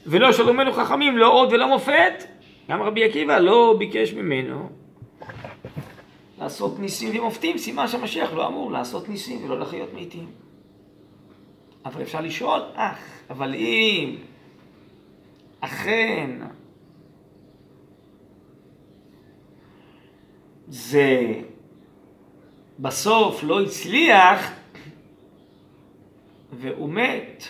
ולא 0.07 0.33
שלומנו 0.33 0.73
חכמים, 0.73 1.19
לא 1.19 1.33
עוד 1.33 1.53
ולא 1.53 1.69
מופת. 1.69 2.25
גם 2.71 2.83
רבי 2.83 3.05
עקיבא 3.05 3.39
לא 3.39 3.75
ביקש 3.79 4.13
ממנו 4.13 4.69
לעשות 6.41 6.79
ניסים 6.79 7.19
ומופתים, 7.19 7.59
סימן 7.59 7.89
שהמשיח 7.89 8.33
לא 8.33 8.47
אמור 8.47 8.73
לעשות 8.73 9.09
ניסים 9.09 9.45
ולא 9.45 9.59
לחיות 9.61 9.89
מתים. 9.95 10.27
אבל 11.85 12.03
אפשר 12.03 12.21
לשאול, 12.21 12.61
אך, 12.75 12.99
אבל 13.31 13.55
אם 13.55 14.17
אכן 15.61 16.31
זה 20.69 21.33
בסוף 22.79 23.45
לא 23.45 23.63
הצליח 23.63 24.51
והוא 26.53 26.91
מת, 26.91 27.49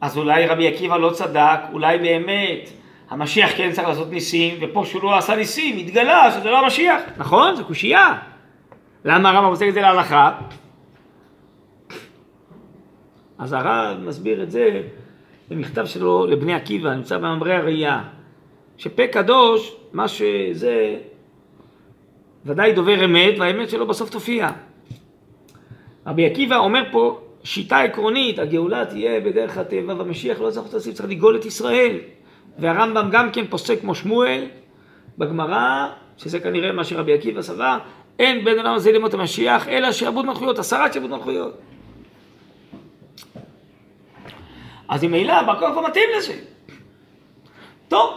אז 0.00 0.18
אולי 0.18 0.46
רבי 0.46 0.68
עקיבא 0.68 0.96
לא 0.96 1.10
צדק, 1.10 1.60
אולי 1.72 1.98
באמת 1.98 2.70
המשיח 3.10 3.50
כן 3.56 3.72
צריך 3.72 3.88
לעשות 3.88 4.10
ניסים, 4.10 4.58
ופה 4.60 4.84
שהוא 4.84 5.02
לא 5.02 5.18
עשה 5.18 5.36
ניסים, 5.36 5.78
התגלה 5.78 6.32
שזה 6.32 6.50
לא 6.50 6.58
המשיח. 6.64 7.02
נכון? 7.16 7.56
זה 7.56 7.62
קושייה. 7.64 8.18
למה 9.04 9.30
הרמב"ם 9.30 9.50
עושה 9.50 9.68
את 9.68 9.74
זה 9.74 9.80
להלכה? 9.80 10.38
אז 13.38 13.52
הרב 13.52 13.98
מסביר 14.00 14.42
את 14.42 14.50
זה 14.50 14.82
במכתב 15.50 15.86
שלו 15.86 16.26
לבני 16.26 16.54
עקיבא, 16.54 16.94
נמצא 16.94 17.18
במאמרי 17.18 17.54
הראייה, 17.54 18.02
שפה 18.76 19.06
קדוש, 19.06 19.76
מה 19.92 20.08
שזה, 20.08 20.96
ודאי 22.46 22.72
דובר 22.72 23.04
אמת, 23.04 23.34
והאמת 23.38 23.70
שלו 23.70 23.86
בסוף 23.86 24.10
תופיע. 24.10 24.50
רבי 26.06 26.26
עקיבא 26.26 26.56
אומר 26.56 26.82
פה 26.92 27.20
שיטה 27.44 27.80
עקרונית, 27.80 28.38
הגאולה 28.38 28.84
תהיה 28.84 29.20
בדרך 29.20 29.58
הטבע, 29.58 29.94
והמשיח 29.94 30.40
לא 30.40 30.50
צריך 30.50 30.74
לעשות, 30.74 30.94
צריך 30.94 31.08
לגאול 31.08 31.36
את 31.36 31.44
ישראל. 31.44 31.98
והרמב"ם 32.58 33.08
גם 33.12 33.32
כן 33.32 33.46
פוסק 33.46 33.80
כמו 33.80 33.94
שמואל 33.94 34.44
בגמרא, 35.18 35.88
שזה 36.16 36.40
כנראה 36.40 36.72
מה 36.72 36.84
שרבי 36.84 37.14
עקיבא 37.14 37.42
סבר, 37.42 37.78
אין 38.18 38.44
בין 38.44 38.58
עולם 38.58 38.74
הזה 38.74 38.92
למות 38.92 39.14
המשיח, 39.14 39.68
אלא 39.68 39.92
שעבוד 39.92 40.26
מלכויות, 40.26 40.58
הסרת 40.58 40.92
שעבוד 40.92 41.10
מלכויות. 41.10 41.60
אז 44.88 45.04
ממילא 45.04 45.42
בר 45.42 45.60
כוכבא 45.60 45.88
מתאים 45.88 46.08
לזה. 46.18 46.34
טוב, 47.88 48.10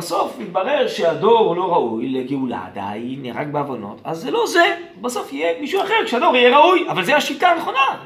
בסוף 0.00 0.38
מתברר 0.38 0.88
שהדור 0.88 1.56
לא 1.56 1.72
ראוי 1.72 2.08
לגאולה 2.08 2.66
עדיין, 2.66 3.22
נהרג 3.22 3.52
בעוונות, 3.52 4.00
אז 4.04 4.18
זה 4.18 4.30
לא 4.30 4.46
זה, 4.46 4.76
בסוף 5.00 5.32
יהיה 5.32 5.60
מישהו 5.60 5.82
אחר 5.82 5.94
כשהדור 6.04 6.36
יהיה 6.36 6.58
ראוי, 6.58 6.90
אבל 6.90 7.04
זו 7.04 7.12
השיטה 7.12 7.48
הנכונה. 7.48 8.04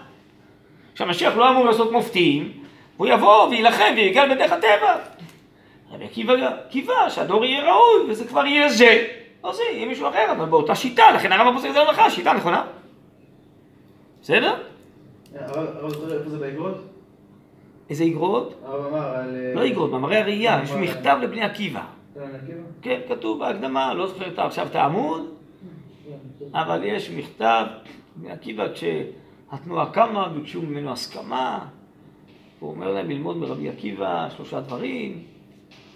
שהמשיח 0.95 1.37
לא 1.37 1.51
אמור 1.51 1.65
לעשות 1.65 1.93
מופתים, 1.93 2.53
והוא 2.97 3.09
יבוא 3.09 3.49
ויילחם 3.49 3.93
ויגל 3.97 4.35
בדרך 4.35 4.53
הטבע. 4.53 4.97
רבי 5.93 6.05
עקיבא 6.05 6.35
קיווה 6.71 7.11
שהדור 7.11 7.45
יהיה 7.45 7.73
ראוי, 7.73 8.11
וזה 8.11 8.25
כבר 8.25 8.47
יהיה 8.47 8.69
זה. 8.69 9.07
לא 9.45 9.53
זה, 9.53 9.63
יהיה 9.73 9.87
מישהו 9.87 10.09
אחר, 10.09 10.33
אבל 10.33 10.45
באותה 10.45 10.75
שיטה, 10.75 11.11
לכן 11.11 11.33
הרב 11.33 11.55
פוסק 11.55 11.69
את 11.69 11.73
זה 11.73 11.79
להלכה, 11.79 12.11
שיטה 12.11 12.33
נכונה. 12.33 12.65
בסדר? 14.23 14.55
הרב 15.35 15.91
זוכר 15.91 16.19
איפה 16.19 16.31
זה 16.31 16.39
באגרות? 16.39 16.94
איזה 17.91 18.05
איגרות? 18.05 18.55
הרב 18.65 18.87
אמר 18.87 19.17
על... 19.17 19.37
אה, 19.37 19.55
לא 19.55 19.63
איגרות, 19.63 19.91
מאמרי 19.91 20.17
הראייה, 20.17 20.61
יש 20.63 20.71
מכתב 20.71 21.19
לבני 21.23 21.43
עקיבא. 21.43 21.85
כן, 22.83 23.01
כתוב 23.09 23.39
בהקדמה, 23.39 23.95
לא 23.95 24.07
זוכר 24.07 24.47
עכשיו 24.47 24.67
את 24.67 24.75
העמוד, 24.75 25.35
אבל 26.53 26.85
יש 26.85 27.11
מכתב, 27.11 27.65
בני 28.17 28.31
עקיבא 28.31 28.67
כשהתנועה 28.73 29.91
קמה, 29.91 30.29
ביקשו 30.29 30.63
ממנו 30.63 30.93
הסכמה, 30.93 31.67
הוא 32.61 32.71
אומר 32.71 32.93
להם 32.93 33.11
ללמוד 33.11 33.37
מרבי 33.37 33.69
עקיבא 33.69 34.29
שלושה 34.37 34.61
דברים, 34.61 35.23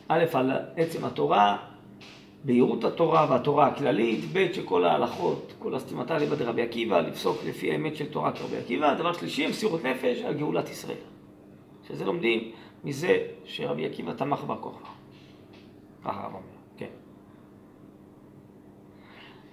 א', 0.08 0.24
על 0.32 0.50
עצם 0.76 1.04
התורה, 1.04 1.56
בהירות 2.44 2.84
התורה 2.84 3.26
והתורה 3.30 3.66
הכללית, 3.66 4.20
ב', 4.32 4.52
שכל 4.52 4.84
ההלכות, 4.84 5.52
כל 5.58 5.74
הסתימתה 5.74 6.18
ליבא 6.18 6.36
דרבי 6.36 6.62
עקיבא, 6.62 7.00
לפסוק 7.00 7.38
לפי 7.46 7.72
האמת 7.72 7.96
של 7.96 8.06
תורה 8.06 8.32
כרבי 8.32 8.56
עקיבא, 8.56 8.94
דבר 8.94 9.12
שלישי, 9.12 9.46
מסירות 9.46 9.84
נפש 9.84 10.22
על 10.22 10.34
גאולת 10.34 10.68
ישראל. 10.68 10.96
שזה 11.88 12.04
לומדים 12.04 12.50
מזה 12.84 13.18
שרבי 13.44 13.86
עקיבא 13.86 14.12
תמך 14.12 14.44
בר 14.44 14.56
כוכבא. 14.60 14.88
ככה 16.04 16.20
הרב 16.20 16.34
אומר, 16.34 16.42
כן. 16.76 16.86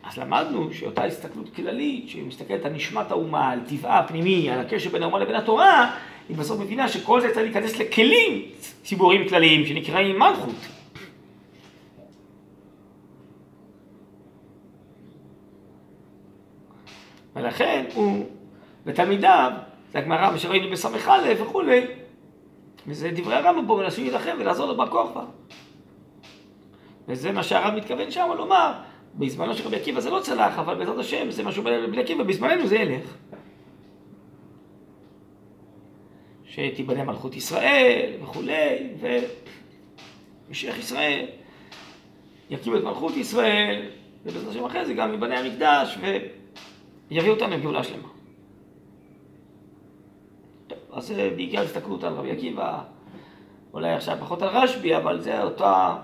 אז 0.03 0.17
למדנו 0.17 0.73
שאותה 0.73 1.03
הסתכלות 1.03 1.55
כללית, 1.55 2.09
שמסתכלת 2.09 2.65
על 2.65 2.73
נשמת 2.73 3.11
האומה, 3.11 3.51
על 3.51 3.59
טבעה 3.67 3.99
הפנימי, 3.99 4.49
על 4.49 4.59
הקשר 4.59 4.89
בין 4.89 5.03
האומה 5.03 5.19
לבין 5.19 5.35
התורה, 5.35 5.95
היא 6.29 6.37
בסוף 6.37 6.59
מבינה 6.59 6.87
שכל 6.87 7.21
זה 7.21 7.27
צריך 7.33 7.45
להיכנס 7.45 7.79
לכלים 7.79 8.45
ציבוריים 8.83 9.29
כלליים 9.29 9.65
שנקראים 9.65 10.19
מלכות. 10.19 10.55
ולכן 17.35 17.85
הוא 17.93 18.25
ותלמידיו, 18.85 19.51
זה 19.91 19.99
הגמרא 19.99 20.31
מה 20.31 20.37
שראינו 20.37 20.71
בס"א 20.71 21.33
וכולי, 21.39 21.85
וזה 22.87 23.11
דברי 23.11 23.35
הרמב"ם 23.35 23.67
פה 23.67 23.75
מנסים 23.75 24.03
להילחם 24.03 24.37
ולעזור 24.39 24.71
לבר 24.71 24.87
כוכבא. 24.87 25.23
וזה 27.07 27.31
מה 27.31 27.43
שהרב 27.43 27.73
מתכוון 27.73 28.11
שם 28.11 28.29
לומר, 28.37 28.71
בזמנו 29.15 29.55
של 29.55 29.67
רבי 29.67 29.75
עקיבא 29.75 29.99
זה 29.99 30.09
לא 30.09 30.19
צלח, 30.19 30.59
אבל 30.59 30.75
בעזרת 30.75 30.97
השם 30.97 31.31
זה 31.31 31.43
משהו 31.43 31.63
רבי 31.65 32.01
עקיבא, 32.01 32.23
בזמננו 32.23 32.67
זה 32.67 32.75
ילך. 32.75 33.17
שתיבנה 36.45 37.03
מלכות 37.03 37.35
ישראל 37.35 38.11
וכולי, 38.23 38.87
ומשיח 40.49 40.77
ישראל 40.77 41.25
יקים 42.49 42.75
את 42.75 42.83
מלכות 42.83 43.17
ישראל, 43.17 43.89
ובעזרת 44.25 44.51
השם 44.51 44.65
אחרי 44.65 44.85
זה 44.85 44.93
גם 44.93 45.11
ייבנה 45.11 45.39
המקדש 45.39 45.97
ויביא 47.11 47.31
אותם 47.31 47.51
לגאולה 47.51 47.83
שלמה. 47.83 48.14
אז 50.95 51.07
זה 51.07 51.31
בעיקר 51.35 51.61
הסתכלות 51.61 52.03
על 52.03 52.13
רבי 52.13 52.31
עקיבא, 52.31 52.79
אולי 53.73 53.93
עכשיו 53.93 54.17
פחות 54.19 54.41
על 54.41 54.49
רשב"י, 54.49 54.95
אבל 54.97 55.19
זה 55.21 55.43
אותה 55.43 55.95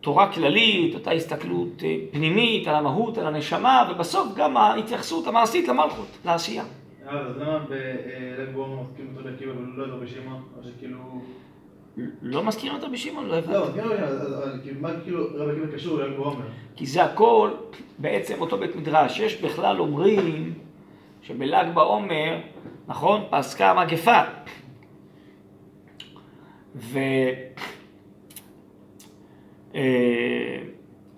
תורה 0.00 0.32
כללית, 0.32 0.94
אותה 0.94 1.10
הסתכלות 1.10 1.82
אה, 1.84 1.96
פנימית 2.12 2.66
על 2.68 2.74
המהות, 2.74 3.18
על 3.18 3.26
הנשמה, 3.26 3.88
ובסוף 3.90 4.28
גם 4.36 4.56
ההתייחסות 4.56 5.26
המעשית 5.26 5.68
למלכות, 5.68 6.06
לעשייה. 6.24 6.64
הרב, 7.06 7.26
אז 7.26 7.36
למה 7.38 7.58
בלב 7.58 8.52
בורמה 8.54 8.82
מזכירים 8.82 9.10
את 9.14 9.20
רבי 9.20 9.34
עקיבא 9.34 9.50
ולא 9.50 9.84
את 9.84 9.90
רבי 9.90 10.06
שמעון? 10.06 10.42
או 10.58 10.62
שכאילו... 10.64 10.98
לא 12.22 12.44
מזכירים 12.44 12.76
את 12.78 12.84
רבי 12.84 12.96
שמעון? 12.96 13.26
לא 13.26 13.34
הבנתי. 13.34 13.52
לא, 13.52 13.66
מזכירים 13.66 13.90
אז- 13.92 14.32
אז 14.44 14.60
כאילו, 14.62 14.80
מה 14.80 14.88
כאילו 15.04 15.24
רבי 15.34 15.50
עקיבא 15.52 15.76
קשור 15.76 15.98
ללב 15.98 16.16
בורמה? 16.16 16.44
כי 16.76 16.86
זה 16.86 17.04
הכל 17.04 17.50
בעצם 17.98 18.40
אותו 18.40 18.58
בית 18.58 18.76
מדרש. 18.76 19.20
יש 19.20 19.40
בכלל 19.42 19.80
אומרים 19.80 20.54
שבל"ג 21.22 21.66
בעומר, 21.74 22.38
נכון, 22.86 23.24
פסקה 23.30 23.70
המגפה. 23.70 24.20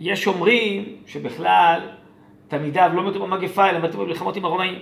ויש 0.01 0.27
אומרים 0.27 0.97
שבכלל 1.07 1.81
תלמידיו 2.49 2.91
לא 2.95 3.09
מתו 3.09 3.21
במגפה, 3.21 3.71
אלא 3.71 3.79
מתו 3.79 3.99
במלחמות 3.99 4.37
עם 4.37 4.45
הרומאים. 4.45 4.79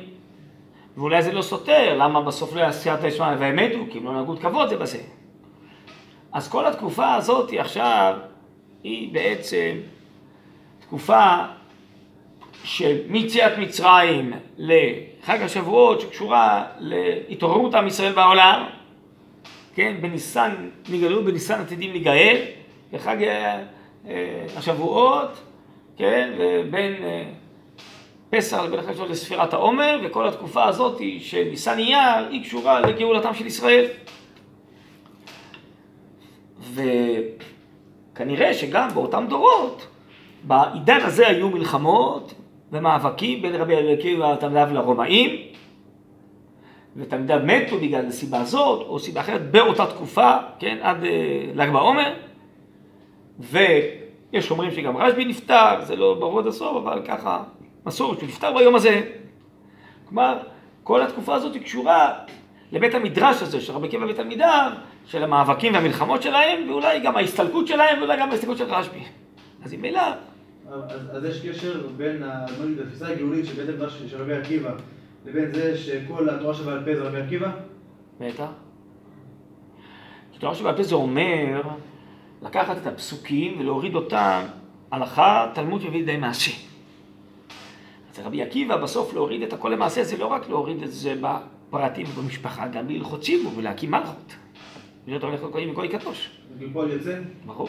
ואולי 0.96 1.22
זה 1.22 1.32
לא 1.32 1.42
סותר, 1.42 1.96
למה 1.98 2.22
בסוף 2.22 2.54
לא 2.54 2.68
דשמיא 3.02 3.28
והם 3.38 3.56
מתו? 3.56 3.78
כי 3.90 3.98
הם 3.98 4.04
לא 4.04 4.12
נהגו 4.12 4.36
כבוד 4.36 4.68
זה 4.68 4.76
בזה. 4.76 5.02
אז 6.32 6.48
כל 6.48 6.66
התקופה 6.66 7.14
הזאת 7.14 7.50
היא 7.50 7.60
עכשיו, 7.60 8.18
היא 8.82 9.12
בעצם 9.12 9.76
תקופה 10.80 11.36
של 12.64 13.00
מיציאת 13.08 13.58
מצרים 13.58 14.32
לחג 15.22 15.42
השבועות 15.42 16.00
שקשורה 16.00 16.64
להתעוררות 16.78 17.74
עם 17.74 17.86
ישראל 17.86 18.12
בעולם, 18.12 18.66
כן, 19.74 19.96
בניסן 20.00 20.70
נגאלו, 20.88 21.24
בניסן 21.24 21.60
עתידים 21.60 21.90
להיגאל, 21.90 22.36
בחג 22.92 23.22
אה, 23.22 23.62
אה, 24.08 24.46
השבועות, 24.56 25.28
כן, 25.96 26.32
ובין 26.38 26.92
אה, 27.02 27.24
פסח 28.30 28.58
לבין 28.58 28.78
החג 28.78 28.94
שלו 28.94 29.06
לספירת 29.06 29.52
העומר, 29.52 30.00
וכל 30.04 30.28
התקופה 30.28 30.64
הזאת 30.64 31.00
של 31.20 31.44
ניסן 31.50 31.78
אייר 31.78 32.28
היא 32.30 32.44
קשורה 32.44 32.80
לגאולתם 32.80 33.34
של 33.34 33.46
ישראל. 33.46 33.86
וכנראה 38.14 38.54
שגם 38.54 38.88
באותם 38.94 39.26
דורות, 39.28 39.86
בעידן 40.42 41.00
הזה 41.00 41.28
היו 41.28 41.48
מלחמות 41.48 42.34
ומאבקים 42.72 43.42
בין 43.42 43.54
רבי 43.54 43.92
עקיבא 43.92 44.24
ותלמידיו 44.24 44.68
לרומאים, 44.74 45.30
ותלמידיו 46.96 47.40
מתו 47.44 47.78
בגלל 47.78 48.06
הסיבה 48.06 48.40
הזאת, 48.40 48.86
או 48.86 48.98
סיבה 48.98 49.20
אחרת, 49.20 49.50
באותה 49.50 49.86
תקופה, 49.86 50.36
כן, 50.58 50.78
עד 50.82 51.04
אה, 51.04 51.44
ל"ג 51.54 51.72
בעומר, 51.72 52.14
ויש 53.38 54.50
אומרים 54.50 54.70
שגם 54.70 54.96
רשב"י 54.96 55.24
נפטר, 55.24 55.80
זה 55.82 55.96
לא 55.96 56.14
ברור 56.14 56.38
עד 56.38 56.46
הסוף, 56.46 56.76
אבל 56.76 57.02
ככה 57.06 57.42
מסורת 57.86 58.18
שהוא 58.18 58.28
נפטר 58.28 58.52
ביום 58.52 58.74
הזה. 58.74 59.00
כלומר, 60.08 60.38
כל 60.82 61.02
התקופה 61.02 61.34
הזאת 61.34 61.54
היא 61.54 61.62
קשורה 61.62 62.12
לבית 62.72 62.94
המדרש 62.94 63.42
הזה 63.42 63.60
של 63.60 63.72
רבי 63.72 63.86
עקיבא 63.86 64.06
ותלמידיו, 64.08 64.72
של 65.06 65.24
המאבקים 65.24 65.74
והמלחמות 65.74 66.22
שלהם, 66.22 66.70
ואולי 66.70 67.00
גם 67.00 67.16
ההסתלקות 67.16 67.66
שלהם, 67.66 67.98
ואולי 67.98 68.16
גם 68.20 68.30
ההסתלקות 68.30 68.58
של 68.58 68.64
רשב"י. 68.64 69.04
אז 69.64 69.74
ממילא, 69.74 70.00
אז 70.00 70.14
אז 71.12 71.24
יש 71.24 71.46
קשר 71.46 71.86
בין 71.96 72.22
ה- 72.22 72.46
בוא 72.58 72.64
נגיד, 72.64 72.78
התפיסה 72.80 73.08
הגאולית 73.08 73.46
של 73.46 73.54
בית 73.54 73.68
המדרש 73.68 74.02
של 74.02 74.22
רבי 74.22 74.34
עקיבא 74.34 74.70
לבין 75.26 75.52
זה 75.54 75.78
שכל 75.78 76.28
התורה 76.30 76.54
שבעל 76.54 76.84
פה 76.84 76.96
זה 76.96 77.02
רבי 77.02 77.20
עקיבא? 77.20 77.50
בטח. 78.20 78.46
כי 80.32 80.38
תורה 80.38 80.54
שבעל 80.54 80.76
פה 80.76 80.82
זה 80.82 80.94
אומר 80.94 81.62
לקחת 82.42 82.76
את 82.82 82.86
הפסוקים 82.86 83.60
ולהוריד 83.60 83.94
אותם 83.94 84.42
הלכה, 84.90 85.50
תלמוד 85.54 85.80
מביא 85.86 85.90
לידי 86.00 86.16
מעשה. 86.16 86.50
אז 88.10 88.18
רבי 88.24 88.42
עקיבא 88.42 88.76
בסוף 88.76 89.14
להוריד 89.14 89.42
את 89.42 89.52
הכל 89.52 89.68
למעשה 89.68 90.04
זה 90.04 90.16
לא 90.16 90.26
רק 90.26 90.48
להוריד 90.48 90.82
את 90.82 90.92
זה 90.92 91.14
בפרטים 91.20 92.06
ובמשפחה, 92.06 92.68
גם 92.68 92.88
בהלכות 92.88 93.20
ציבור 93.20 93.52
ולהקים 93.56 93.90
מלכות. 93.90 94.34
להיות 95.06 95.24
הולך 95.24 95.42
לכהנים 95.42 95.70
וגוי 95.70 95.88
קדוש. 95.88 96.30
זה 96.52 96.58
כאילו 96.58 96.72
פועל 96.72 96.90
יוצא? 96.90 97.18
ברור. 97.46 97.68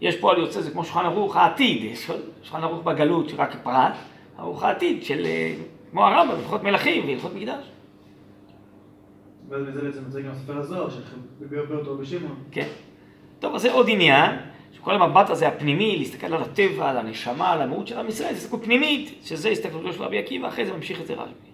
יש 0.00 0.16
פועל 0.16 0.38
יוצא, 0.38 0.60
זה 0.60 0.70
כמו 0.70 0.84
שולחן 0.84 1.04
ערוך 1.04 1.36
העתיד, 1.36 1.96
שולחן 2.42 2.62
ערוך 2.62 2.82
בגלות 2.82 3.28
שרק 3.28 3.56
פרט, 3.62 3.92
ערוך 4.38 4.62
העתיד 4.62 5.04
של 5.04 5.26
אה, 5.26 5.54
כמו 5.90 6.06
הרמב"ם, 6.06 6.34
הלכות 6.34 6.62
מלכים 6.62 7.06
והלכות 7.06 7.34
מקדש. 7.34 7.70
ואז 9.48 9.62
מזה 9.62 9.82
בעצם 9.82 10.02
יוצא 10.06 10.20
גם 10.20 10.34
ספר 10.34 10.58
הזוהר, 10.58 10.88
שביבר 10.90 11.78
אותו 11.78 11.96
בשמעון. 11.96 12.36
כן. 12.50 12.68
טוב, 13.38 13.54
אז 13.54 13.62
זה 13.62 13.72
עוד 13.72 13.86
עניין, 13.88 14.36
שכל 14.72 14.94
המבט 14.94 15.30
הזה 15.30 15.48
הפנימי, 15.48 15.96
להסתכל 15.98 16.26
על 16.26 16.42
הטבע, 16.42 16.90
על 16.90 16.96
הנשמה, 16.96 17.52
על 17.52 17.62
המהות 17.62 17.86
של 17.86 17.98
עם 17.98 18.08
ישראל, 18.08 18.32
זה 18.32 18.38
הסתכלות 18.38 18.64
פנימית, 18.64 19.14
שזה 19.22 19.48
הסתכלותו 19.48 19.92
של 19.92 20.02
רבי 20.02 20.18
עקיבא, 20.18 20.48
אחרי 20.48 20.66
זה 20.66 20.72
ממשיך 20.72 21.00
את 21.00 21.06
זה 21.06 21.14
רשב"י. 21.14 21.50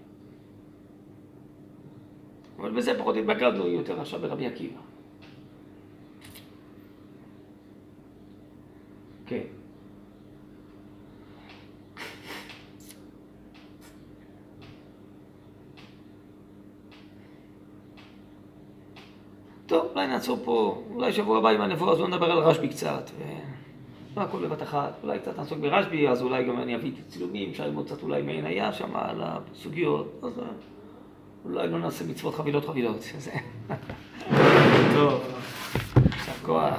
אבל 2.58 2.70
בזה 2.70 2.98
פחות 2.98 3.16
התבגרנו 3.16 3.68
יותר 3.68 4.00
עכשיו 4.00 4.20
ברבי 4.20 4.46
עקיבא. 4.46 4.91
כן. 9.32 9.62
טוב, 19.66 19.86
אולי 19.94 20.06
נעצור 20.06 20.38
פה, 20.44 20.82
אולי 20.90 21.12
שבוע 21.12 21.38
הבא 21.38 21.48
עם 21.48 21.60
הנבואה, 21.60 21.92
אז 21.92 22.00
לא 22.00 22.08
נדבר 22.08 22.30
על 22.30 22.38
רשב"י 22.38 22.68
קצת. 22.68 23.10
ו... 23.18 23.22
לא 24.16 24.22
הכל 24.22 24.46
בבת 24.46 24.62
אחת, 24.62 24.92
אולי 25.02 25.18
קצת 25.18 25.38
נעסוק 25.38 25.58
ברשב"י, 25.58 26.08
אז 26.08 26.22
אולי 26.22 26.44
גם 26.44 26.58
אני 26.58 26.74
אביא 26.74 26.92
צילומים, 27.08 27.50
אפשר 27.50 27.66
ללמוד 27.66 27.86
קצת 27.86 28.02
אולי 28.02 28.22
מעין 28.22 28.46
היה 28.46 28.72
שם 28.72 28.96
על 28.96 29.22
הסוגיות, 29.24 30.20
אז 30.22 30.38
אה, 30.38 30.44
אולי 31.44 31.68
לא 31.68 31.78
נעשה 31.78 32.04
מצוות 32.04 32.34
חבילות 32.34 32.64
חבילות. 32.64 33.04
טוב, 34.94 35.22
יישר 35.96 36.32
כוח. 36.46 36.76